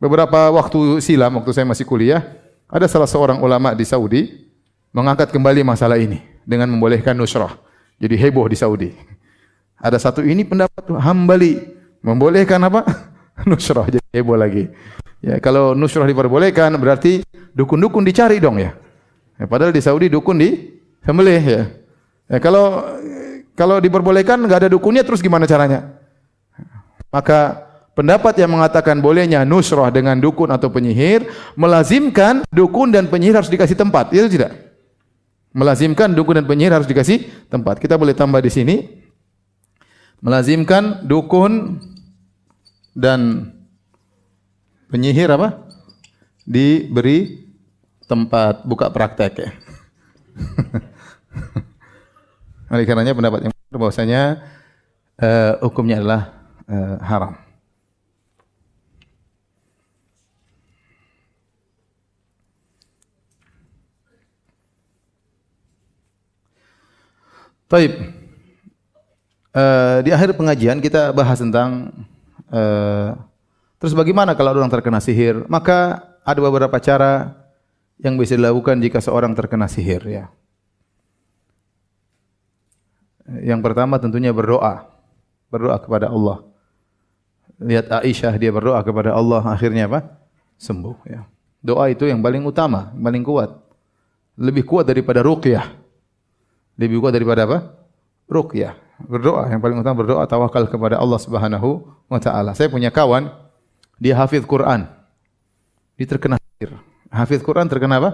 [0.03, 2.27] Beberapa waktu silam waktu saya masih kuliah,
[2.67, 4.51] ada salah seorang ulama di Saudi
[4.91, 7.57] mengangkat kembali masalah ini dengan membolehkan nusrah.
[8.01, 8.91] Jadi heboh di Saudi.
[9.81, 11.57] Ada satu ini pendapat Hambali
[12.05, 12.85] membolehkan apa?
[13.49, 14.69] nusrah jadi heboh lagi.
[15.21, 17.21] Ya, kalau nusrah diperbolehkan berarti
[17.53, 18.73] dukun-dukun dicari dong ya.
[19.37, 21.63] ya padahal di Saudi dukun di sembelih ya.
[22.29, 22.39] ya.
[22.41, 22.85] kalau
[23.53, 26.01] kalau diperbolehkan enggak ada dukunnya terus gimana caranya?
[27.13, 31.29] Maka pendapat yang mengatakan bolehnya nusrah dengan dukun atau penyihir
[31.59, 34.09] melazimkan dukun dan penyihir harus dikasih tempat.
[34.15, 34.70] Itu tidak?
[35.51, 37.83] Melazimkan dukun dan penyihir harus dikasih tempat.
[37.83, 38.77] Kita boleh tambah di sini.
[40.23, 41.83] Melazimkan dukun
[42.95, 43.51] dan
[44.93, 45.67] penyihir apa?
[46.47, 47.51] Diberi
[48.07, 49.51] tempat buka praktek ya.
[52.71, 54.39] Oleh karenanya pendapat yang bahwasanya
[55.19, 56.23] uh, hukumnya adalah
[56.71, 57.35] uh, haram.
[67.71, 67.93] Baik.
[69.51, 71.91] Uh, di akhir pengajian kita bahas tentang
[72.51, 73.11] Eh,
[73.79, 75.47] terus bagaimana kalau orang terkena sihir?
[75.47, 77.39] Maka ada beberapa cara
[78.03, 80.03] yang bisa dilakukan jika seorang terkena sihir.
[80.11, 80.25] Ya.
[83.31, 84.91] Yang pertama tentunya berdoa.
[85.47, 86.43] Berdoa kepada Allah.
[87.63, 90.11] Lihat Aisyah dia berdoa kepada Allah akhirnya apa?
[90.59, 90.99] Sembuh.
[91.07, 91.23] Ya.
[91.63, 93.53] Doa itu yang paling utama, paling kuat.
[94.35, 95.80] Lebih kuat daripada ruqyah.
[96.81, 97.77] Lebih kuat daripada apa?
[98.25, 102.53] Ruqyah berdoa yang paling utama berdoa tawakal kepada Allah Subhanahu wa taala.
[102.53, 103.33] Saya punya kawan
[103.97, 104.89] dia hafiz Quran.
[105.97, 106.77] Dia terkena sihir.
[107.13, 108.11] Hafiz Quran terkena apa?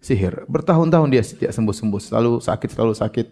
[0.00, 0.44] Sihir.
[0.48, 3.26] Bertahun-tahun dia tidak sembuh-sembuh, selalu sakit, selalu sakit.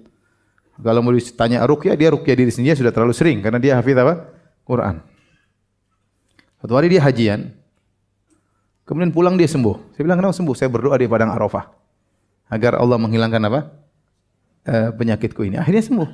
[0.75, 4.29] Kalau mau ditanya ruqyah, dia ruqyah diri sendiri sudah terlalu sering karena dia hafiz apa?
[4.65, 5.01] Quran.
[6.61, 7.53] Satu hari dia hajian.
[8.85, 9.97] Kemudian pulang dia sembuh.
[9.97, 10.53] Saya bilang kenapa sembuh?
[10.53, 11.73] Saya berdoa di padang Arafah
[12.53, 13.84] agar Allah menghilangkan apa?
[14.65, 15.61] E, penyakitku ini.
[15.61, 16.09] Akhirnya sembuh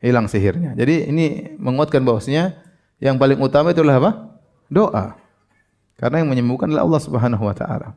[0.00, 0.72] hilang sihirnya.
[0.72, 2.56] Jadi ini menguatkan bahwasanya
[2.96, 4.12] yang paling utama itu adalah apa?
[4.72, 5.06] Doa.
[6.00, 7.92] Karena yang menyembuhkan adalah Allah Subhanahu wa taala.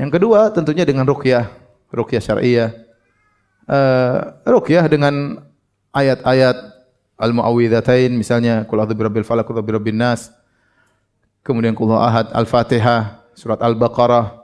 [0.00, 1.46] Yang kedua tentunya dengan ruqyah,
[1.92, 2.70] ruqyah syar'iyyah.
[3.68, 5.44] Uh, ruqyah dengan
[5.92, 6.56] ayat-ayat
[7.20, 10.32] al-muawwidzatain misalnya qul a'udzu birabbil falaq wa birabbin nas.
[11.44, 14.40] Kemudian qul ahad al-Fatihah, surat al-Baqarah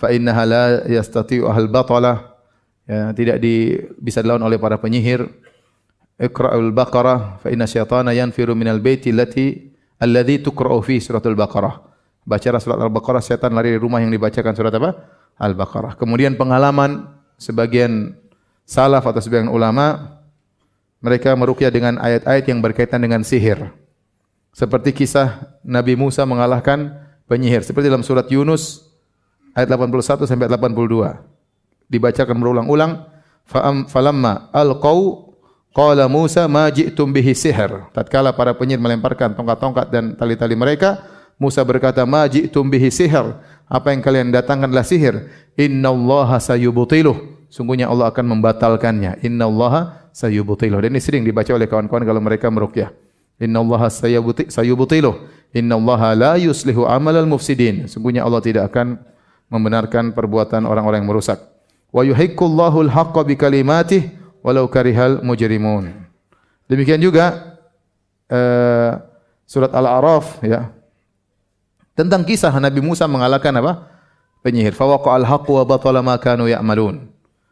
[0.00, 2.29] fa innaha la yastati'u ahl batalah.
[2.90, 5.30] Ya, tidak di, bisa dilawan oleh para penyihir.
[6.18, 9.70] Iqra'ul Baqarah fa inna syaitana yanfiru minal baiti allati
[10.02, 11.90] alladhi tuqra'u fi suratul Baqarah.
[12.30, 14.92] Baca surat Al-Baqarah syaitan lari dari rumah yang dibacakan surat apa?
[15.40, 15.96] Al-Baqarah.
[15.96, 17.08] Kemudian pengalaman
[17.40, 18.12] sebagian
[18.68, 20.20] salaf atau sebagian ulama
[21.00, 23.72] mereka meruqyah dengan ayat-ayat yang berkaitan dengan sihir.
[24.52, 26.92] Seperti kisah Nabi Musa mengalahkan
[27.24, 28.84] penyihir seperti dalam surat Yunus
[29.56, 31.39] ayat 81 sampai 82.
[31.90, 33.02] Dibacakan berulang-ulang
[33.42, 35.30] fa falamma alqau
[35.70, 37.70] Qala Musa ma ji'tum bihi sihr.
[37.94, 40.98] Tatkala para penyihir melemparkan tongkat-tongkat dan tali-tali mereka,
[41.38, 43.38] Musa berkata, "Ma ji'tum bihi sihr."
[43.70, 45.30] Apa yang kalian datangkanlah sihir.
[45.54, 47.46] Innallaha sayubtiluh.
[47.46, 49.22] Sungguhnya Allah akan membatalkannya.
[49.22, 50.82] Innallaha sayubtiluh.
[50.82, 52.90] Dan ini sering dibaca oleh kawan-kawan kalau mereka meruqyah.
[53.38, 55.14] Innallaha sayubtiluh.
[55.54, 57.86] Innallaha la yuslihu amalal mufsidin.
[57.86, 58.98] Sungguhnya Allah tidak akan
[59.46, 61.38] membenarkan perbuatan orang-orang yang merusak.
[61.90, 64.14] Wa yuhiqqullahu al-haqqa bi kalimatih
[64.46, 65.90] walau karihal mujrimun.
[66.70, 67.58] Demikian juga
[68.30, 69.02] uh,
[69.42, 70.70] surat Al-A'raf ya.
[71.98, 73.90] Tentang kisah Nabi Musa mengalahkan apa?
[74.40, 74.72] Penyihir.
[74.72, 77.10] Fa waqa'al haqqu wa batala ma kanu ya'malun.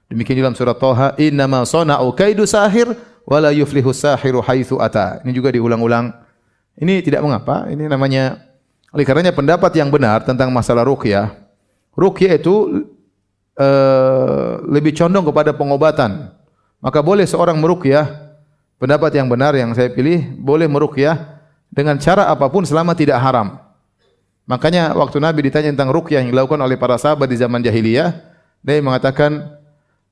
[0.09, 2.89] Demikian dalam surat Thaha, "Inna ma sana'u kaidu sahir
[3.28, 6.14] wa la yuflihu sahiru haitsu ata." Ini juga diulang-ulang.
[6.78, 8.39] Ini tidak mengapa, ini namanya
[8.95, 11.34] oleh karenanya pendapat yang benar tentang masalah ruqyah.
[11.93, 12.86] Ruqyah itu
[13.59, 16.33] uh, lebih condong kepada pengobatan
[16.79, 18.07] maka boleh seorang meruqyah
[18.79, 23.59] pendapat yang benar yang saya pilih boleh meruqyah dengan cara apapun selama tidak haram.
[24.49, 28.17] Makanya waktu Nabi ditanya tentang ruqyah yang dilakukan oleh para sahabat di zaman jahiliyah,
[28.65, 29.61] dia mengatakan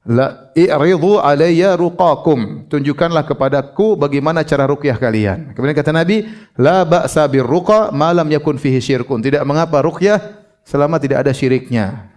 [0.05, 5.57] la i'ridu alayya ruqakum tunjukkanlah kepadaku bagaimana cara ruqyah kalian.
[5.57, 6.28] Kemudian kata Nabi,
[6.61, 9.24] la ba'sa birruqa ma lam yakun fihi syirkun.
[9.24, 10.20] Tidak mengapa ruqyah
[10.68, 12.12] selama tidak ada syiriknya.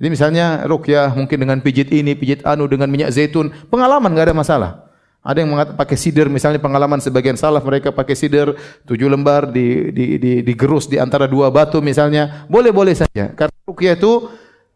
[0.00, 4.36] Jadi misalnya rukyah mungkin dengan pijit ini, pijit anu dengan minyak zaitun, pengalaman enggak ada
[4.36, 4.72] masalah.
[5.22, 9.94] Ada yang mengatakan pakai sidir, misalnya pengalaman sebagian salaf mereka pakai sidir tujuh lembar di,
[9.94, 13.30] di, di, digerus di antara dua batu misalnya, boleh-boleh saja.
[13.30, 14.26] Karena rukyah itu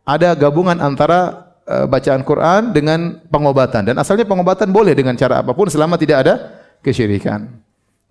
[0.06, 5.66] ada gabungan antara uh, bacaan Quran dengan pengobatan dan asalnya pengobatan boleh dengan cara apapun
[5.66, 6.34] selama tidak ada
[6.78, 7.50] kesyirikan.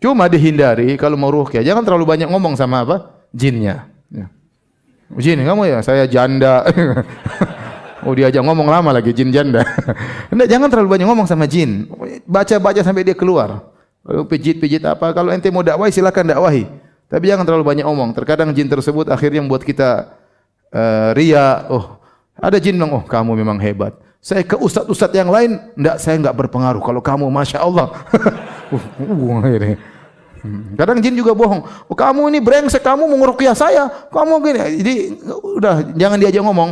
[0.03, 3.94] Cuma dihindari kalau mau rukyah jangan terlalu banyak ngomong sama apa jinnya.
[5.13, 6.65] Jin kamu ya, saya janda.
[8.05, 9.65] Oh diajak ngomong lama lagi jin janda.
[10.31, 11.89] Enggak jangan terlalu banyak ngomong sama jin.
[12.29, 13.73] Baca-baca sampai dia keluar.
[14.05, 16.69] Pijit-pijit apa kalau ente mau dakwahi silakan dakwahi.
[17.09, 18.13] Tapi jangan terlalu banyak ngomong.
[18.13, 20.13] Terkadang jin tersebut akhirnya membuat kita
[20.69, 21.65] uh, ria.
[21.65, 21.97] Oh,
[22.37, 26.37] ada jin bilang, "Oh, kamu memang hebat." Saya ke ustaz-ustaz yang lain, enggak saya enggak
[26.37, 26.81] berpengaruh.
[26.85, 27.89] Kalau kamu Masya Allah.
[28.73, 29.77] uh, uh,
[30.75, 31.63] Kadang jin juga bohong.
[31.87, 33.87] Oh, kamu ini brengsek, kamu mengurukiah saya.
[34.11, 34.59] Kamu gini.
[34.83, 34.93] Jadi
[35.57, 36.69] udah jangan diajak ngomong.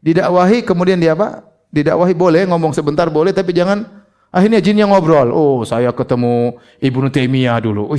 [0.00, 1.44] Didakwahi kemudian dia apa?
[1.72, 3.84] Didakwahi boleh ngomong sebentar boleh tapi jangan
[4.32, 5.28] akhirnya jinnya ngobrol.
[5.32, 7.92] Oh, saya ketemu Ibnu Taimiyah dulu.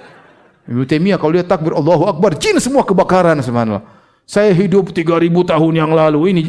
[0.70, 3.82] Ibnu Taimiyah kalau dia takbir Allahu Akbar, jin semua kebakaran subhanallah.
[4.22, 6.42] Saya hidup 3000 tahun yang lalu ini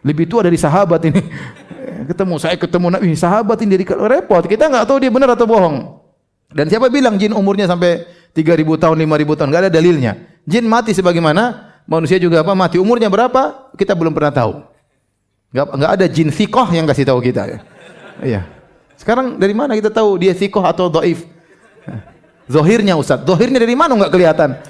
[0.00, 1.20] lebih tua dari sahabat ini.
[2.10, 4.42] Ketemu saya ketemu Nabi sahabat ini jadi repot.
[4.50, 6.01] Kita enggak tahu dia benar atau bohong.
[6.52, 8.04] Dan siapa bilang jin umurnya sampai
[8.36, 9.48] 3000 tahun, 5000 tahun?
[9.48, 10.12] Enggak ada dalilnya.
[10.44, 11.72] Jin mati sebagaimana?
[11.88, 12.52] Manusia juga apa?
[12.54, 12.76] Mati.
[12.78, 13.72] Umurnya berapa?
[13.74, 14.52] Kita belum pernah tahu.
[15.52, 17.42] Enggak enggak ada jin sikoh yang kasih tahu kita.
[17.44, 17.58] Ya
[18.24, 18.40] iya.
[18.96, 21.26] Sekarang dari mana kita tahu dia sikoh atau dhaif?
[22.48, 23.24] Zahirnya ustaz.
[23.24, 23.96] Zahirnya dari mana?
[23.96, 24.50] Enggak kelihatan.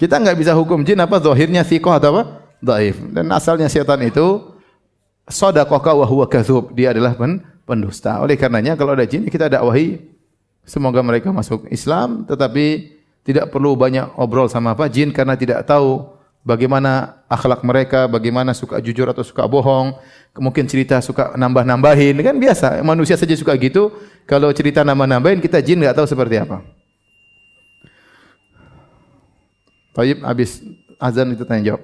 [0.00, 2.22] Kita enggak bisa hukum jin apa zahirnya sikoh atau apa?
[2.62, 3.02] Dhaif.
[3.10, 4.54] Dan asalnya setan itu
[5.26, 10.00] sadaqaka wa huwa kadzub dia adalah pen pendusta oleh karenanya kalau ada jin kita dakwahi
[10.64, 12.96] semoga mereka masuk Islam tetapi
[13.28, 16.16] tidak perlu banyak obrol sama apa jin karena tidak tahu
[16.48, 19.92] bagaimana akhlak mereka, bagaimana suka jujur atau suka bohong.
[20.38, 22.80] Mungkin cerita suka nambah-nambahin, kan biasa.
[22.80, 23.92] Manusia saja suka gitu.
[24.24, 26.64] Kalau cerita nambah-nambahin, kita jin enggak tahu seperti apa.
[29.92, 30.62] Taib habis
[30.96, 31.82] azan itu tanya jawab.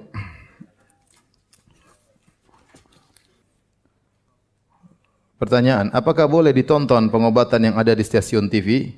[5.45, 8.97] Pertanyaan, apakah boleh ditonton pengobatan yang ada di stasiun TV?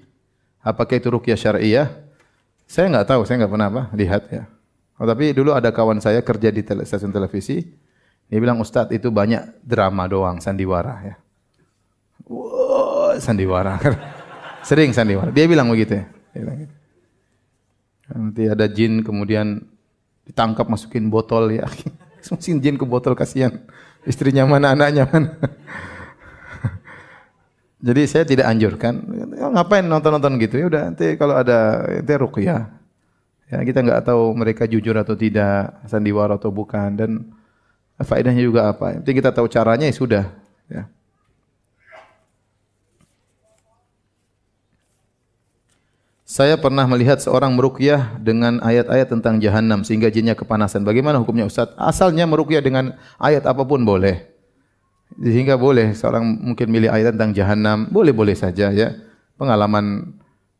[0.63, 1.91] Apakah itu rukyah syariah?
[2.63, 4.47] Saya enggak tahu, saya enggak pernah apa lihat ya.
[4.95, 7.67] Oh, tapi dulu ada kawan saya kerja di tele, stasiun televisi.
[8.31, 11.15] Dia bilang Ustadz itu banyak drama doang, sandiwara ya.
[12.31, 13.75] Wow, sandiwara.
[14.71, 15.35] Sering sandiwara.
[15.35, 16.07] Dia bilang begitu ya.
[16.31, 16.75] Dia bilang gitu.
[18.07, 19.67] Nanti ada jin kemudian
[20.23, 21.67] ditangkap masukin botol ya.
[22.31, 23.51] Masukin jin ke botol kasihan.
[24.07, 25.35] Istrinya mana, anaknya mana.
[27.77, 29.05] Jadi saya tidak anjurkan.
[29.37, 30.57] Ya, ngapain nonton-nonton gitu?
[30.57, 32.73] Ya udah nanti kalau ada nanti ruqyah.
[33.47, 37.11] Ya kita enggak tahu mereka jujur atau tidak, sandiwara atau bukan dan
[38.01, 38.97] faedahnya juga apa.
[38.99, 40.25] Nanti kita tahu caranya ya sudah,
[40.67, 40.83] ya.
[46.27, 50.83] Saya pernah melihat seorang meruqyah dengan ayat-ayat tentang jahanam sehingga jinnya kepanasan.
[50.83, 51.71] Bagaimana hukumnya Ustaz?
[51.79, 54.36] Asalnya meruqyah dengan ayat apa pun boleh.
[55.15, 58.93] Sehingga boleh seorang mungkin milih ayat tentang jahanam, boleh-boleh saja ya.
[59.39, 60.13] Pengalaman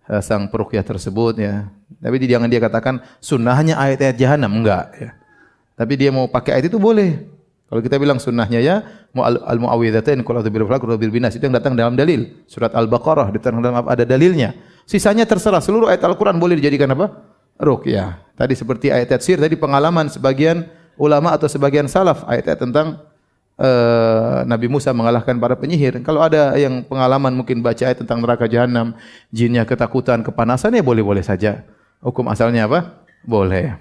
[0.08, 1.68] uh, sang peruqyah tersebut ya.
[2.00, 5.10] Tapi jangan dia katakan sunnahnya ayat-ayat jahanam, enggak ya.
[5.78, 7.38] Tapi dia mau pakai ayat itu boleh.
[7.68, 8.82] Kalau kita bilang sunnahnya ya,
[9.14, 12.48] al-muawwidzatain qul a'udzu birabbil falaq wa binas itu yang datang dalam dalil.
[12.48, 14.56] Surat Al-Baqarah datang dalam ada dalilnya.
[14.88, 17.12] Sisanya terserah seluruh ayat Al-Qur'an boleh dijadikan apa?
[17.60, 18.40] Ruqyah.
[18.40, 20.64] Tadi seperti ayat-ayat tadi pengalaman sebagian
[20.96, 23.04] ulama atau sebagian salaf ayat-ayat tentang
[23.58, 26.00] uh, Nabi Musa mengalahkan para penyihir.
[26.06, 28.94] Kalau ada yang pengalaman mungkin baca ayat tentang neraka jahanam,
[29.34, 31.66] jinnya ketakutan, kepanasan ya boleh-boleh saja.
[32.00, 33.04] Hukum asalnya apa?
[33.26, 33.76] Boleh.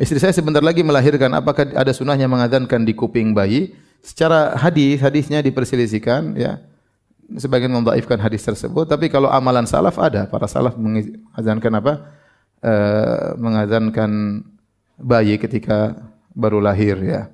[0.00, 1.28] Istri saya sebentar lagi melahirkan.
[1.36, 3.76] Apakah ada sunnahnya mengadhankan di kuping bayi?
[4.00, 6.40] Secara hadis, hadisnya diperselisihkan.
[6.40, 6.64] Ya.
[7.36, 8.88] Sebagian membaifkan hadis tersebut.
[8.88, 10.24] Tapi kalau amalan salaf ada.
[10.24, 11.92] Para salaf mengadhankan apa?
[12.64, 14.40] Uh, mengadhankan
[14.96, 15.96] bayi ketika
[16.34, 17.30] baru lahir ya.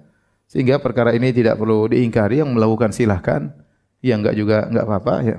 [0.47, 3.51] Sehingga perkara ini tidak perlu diingkari yang melakukan silahkan,
[3.99, 5.39] yang enggak juga enggak apa-apa ya.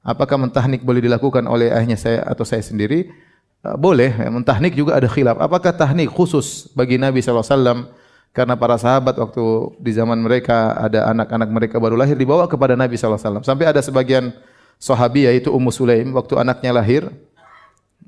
[0.00, 3.12] Apakah mentahnik boleh dilakukan oleh ayahnya saya atau saya sendiri?
[3.60, 4.32] Uh, boleh, ya.
[4.32, 5.36] mentahnik juga ada khilaf.
[5.36, 7.92] Apakah tahnik khusus bagi Nabi wasallam
[8.32, 9.44] karena para sahabat waktu
[9.76, 13.44] di zaman mereka ada anak-anak mereka baru lahir dibawa kepada Nabi wasallam.
[13.44, 14.32] Sampai ada sebagian
[14.80, 17.02] sahabi yaitu Ummu Sulaim waktu anaknya lahir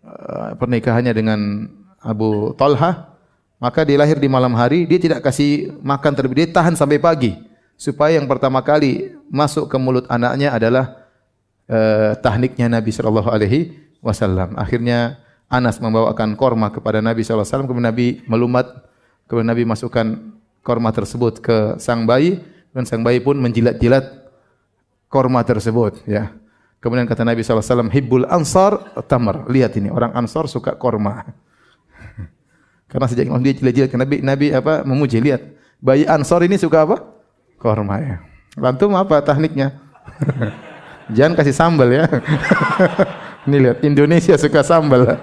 [0.00, 1.68] uh, pernikahannya dengan
[2.00, 3.11] Abu Talha
[3.62, 7.38] maka dia lahir di malam hari, dia tidak kasih makan terlebih, dia tahan sampai pagi.
[7.78, 11.06] Supaya yang pertama kali masuk ke mulut anaknya adalah
[11.70, 14.58] uh, tahniknya Nabi sallallahu alaihi wasallam.
[14.58, 18.88] Akhirnya Anas membawakan korma kepada Nabi SAW, kemudian Nabi melumat,
[19.28, 20.32] kemudian Nabi masukkan
[20.64, 22.40] korma tersebut ke sang bayi,
[22.72, 24.32] dan sang bayi pun menjilat-jilat
[25.12, 26.08] korma tersebut.
[26.08, 26.32] Ya.
[26.80, 29.44] Kemudian kata Nabi SAW, Hibbul Ansar Tamar.
[29.44, 31.20] Lihat ini, orang Ansar suka korma.
[32.92, 35.40] Karena sejak dia jilat-jilat, Nabi, Nabi apa memuji, lihat.
[35.80, 37.00] Bayi Ansar ini suka apa?
[37.56, 38.16] Korma ya.
[38.60, 39.80] Lantum apa tekniknya?
[41.16, 42.04] Jangan kasih sambal ya.
[43.48, 45.02] Ini lihat Indonesia suka sambal.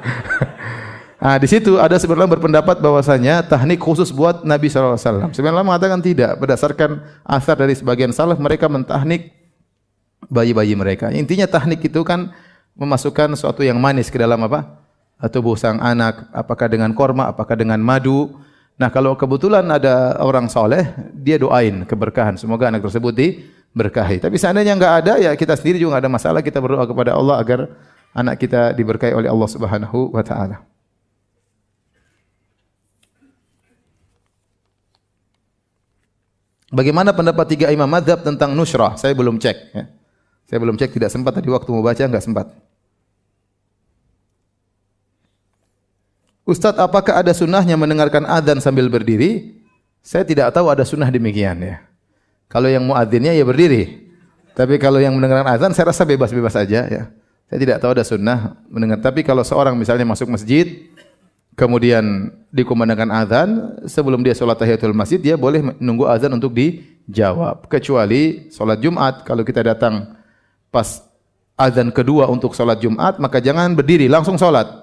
[1.20, 4.96] Ah di situ ada sebenarnya berpendapat bahwasanya teknik khusus buat Nabi SAW.
[5.36, 6.40] Sebenarnya mengatakan tidak.
[6.40, 9.36] Berdasarkan asar dari sebagian salaf mereka mentahnik
[10.32, 11.12] bayi-bayi mereka.
[11.12, 12.32] Intinya teknik itu kan
[12.72, 14.79] memasukkan sesuatu yang manis ke dalam apa?
[15.28, 16.32] Tubuh sang anak.
[16.32, 18.40] Apakah dengan korma, apakah dengan madu.
[18.80, 22.40] Nah kalau kebetulan ada orang soleh, dia doain keberkahan.
[22.40, 24.24] Semoga anak tersebut diberkahi.
[24.24, 26.40] Tapi seandainya enggak ada, ya kita sendiri juga enggak ada masalah.
[26.40, 27.68] Kita berdoa kepada Allah agar
[28.16, 30.64] anak kita diberkahi oleh Allah Subhanahu wa taala.
[36.70, 38.94] Bagaimana pendapat tiga imam madhab tentang nusrah?
[38.96, 39.58] Saya belum cek.
[39.74, 39.90] Ya.
[40.46, 42.69] Saya belum cek, tidak sempat tadi waktu mau baca, enggak sempat.
[46.50, 49.62] Ustaz, apakah ada sunnahnya mendengarkan adzan sambil berdiri?
[50.02, 51.86] Saya tidak tahu ada sunnah demikian ya.
[52.50, 54.10] Kalau yang muadzinnya ya berdiri.
[54.58, 57.04] Tapi kalau yang mendengarkan adzan saya rasa bebas-bebas saja ya.
[57.50, 58.98] Saya tidak tahu ada sunnah mendengar.
[58.98, 60.90] Tapi kalau seorang misalnya masuk masjid,
[61.58, 63.50] kemudian dikumandangkan azan,
[63.90, 67.66] sebelum dia sholat tahiyatul masjid, dia boleh menunggu azan untuk dijawab.
[67.66, 70.14] Kecuali sholat Jumat, kalau kita datang
[70.70, 71.02] pas
[71.58, 74.79] azan kedua untuk sholat Jumat, maka jangan berdiri, langsung sholat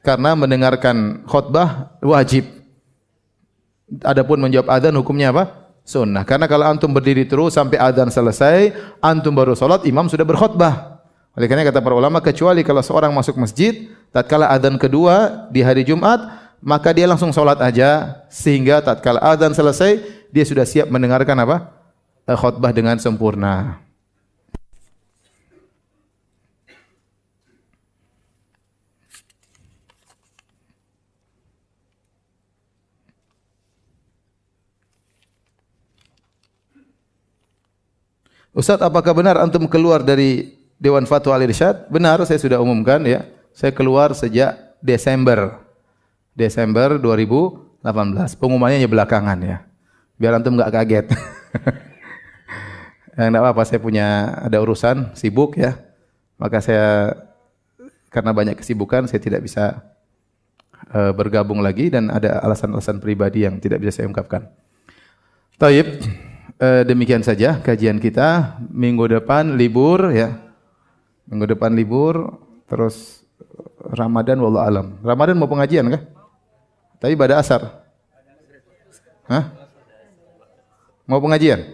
[0.00, 2.48] karena mendengarkan khutbah wajib.
[4.06, 5.74] Adapun menjawab adzan hukumnya apa?
[5.82, 6.22] Sunnah.
[6.22, 8.70] Karena kalau antum berdiri terus sampai adzan selesai,
[9.02, 11.02] antum baru salat, imam sudah berkhutbah.
[11.34, 15.82] Oleh karena kata para ulama kecuali kalau seorang masuk masjid tatkala adzan kedua di hari
[15.82, 16.22] Jumat,
[16.62, 19.98] maka dia langsung salat aja sehingga tatkala adzan selesai
[20.30, 21.56] dia sudah siap mendengarkan apa?
[22.30, 23.82] khutbah dengan sempurna.
[38.60, 41.88] Ustaz, apakah benar antum keluar dari Dewan Fatwa Al-Irsyad?
[41.88, 43.24] Benar, saya sudah umumkan ya.
[43.56, 45.64] Saya keluar sejak Desember.
[46.36, 47.80] Desember 2018.
[48.36, 49.64] Pengumumannya ya belakangan ya.
[50.20, 51.06] Biar antum enggak kaget.
[53.16, 55.80] Enggak apa-apa, saya punya ada urusan, sibuk ya.
[56.36, 57.16] Maka saya
[58.12, 59.80] karena banyak kesibukan saya tidak bisa
[60.92, 64.52] uh, bergabung lagi dan ada alasan-alasan pribadi yang tidak bisa saya ungkapkan.
[65.56, 66.00] Taib
[66.60, 68.60] eh, demikian saja kajian kita.
[68.68, 70.36] Minggu depan libur ya.
[71.26, 72.38] Minggu depan libur
[72.68, 73.24] terus
[73.80, 74.86] Ramadan wallahu alam.
[75.00, 76.02] Ramadan mau pengajian kah?
[77.00, 77.80] Tapi pada asar.
[79.24, 79.56] Hah?
[81.08, 81.64] Mau pengajian?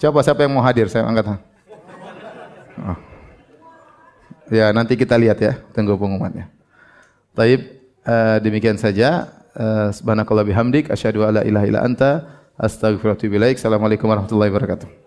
[0.00, 0.90] Coba siapa yang mau hadir?
[0.90, 1.42] Saya angkat tangan.
[2.82, 2.98] Oh.
[4.50, 6.50] Ya, nanti kita lihat ya, tunggu pengumumannya.
[7.32, 7.62] Taib,
[8.02, 9.30] uh, demikian saja.
[9.52, 13.56] Uh, Subhanakallah bihamdik, asyhadu alla ilaha illa anta, Astagfirullahaladzim.
[13.56, 15.01] Assalamualaikum warahmatullahi wabarakatuh.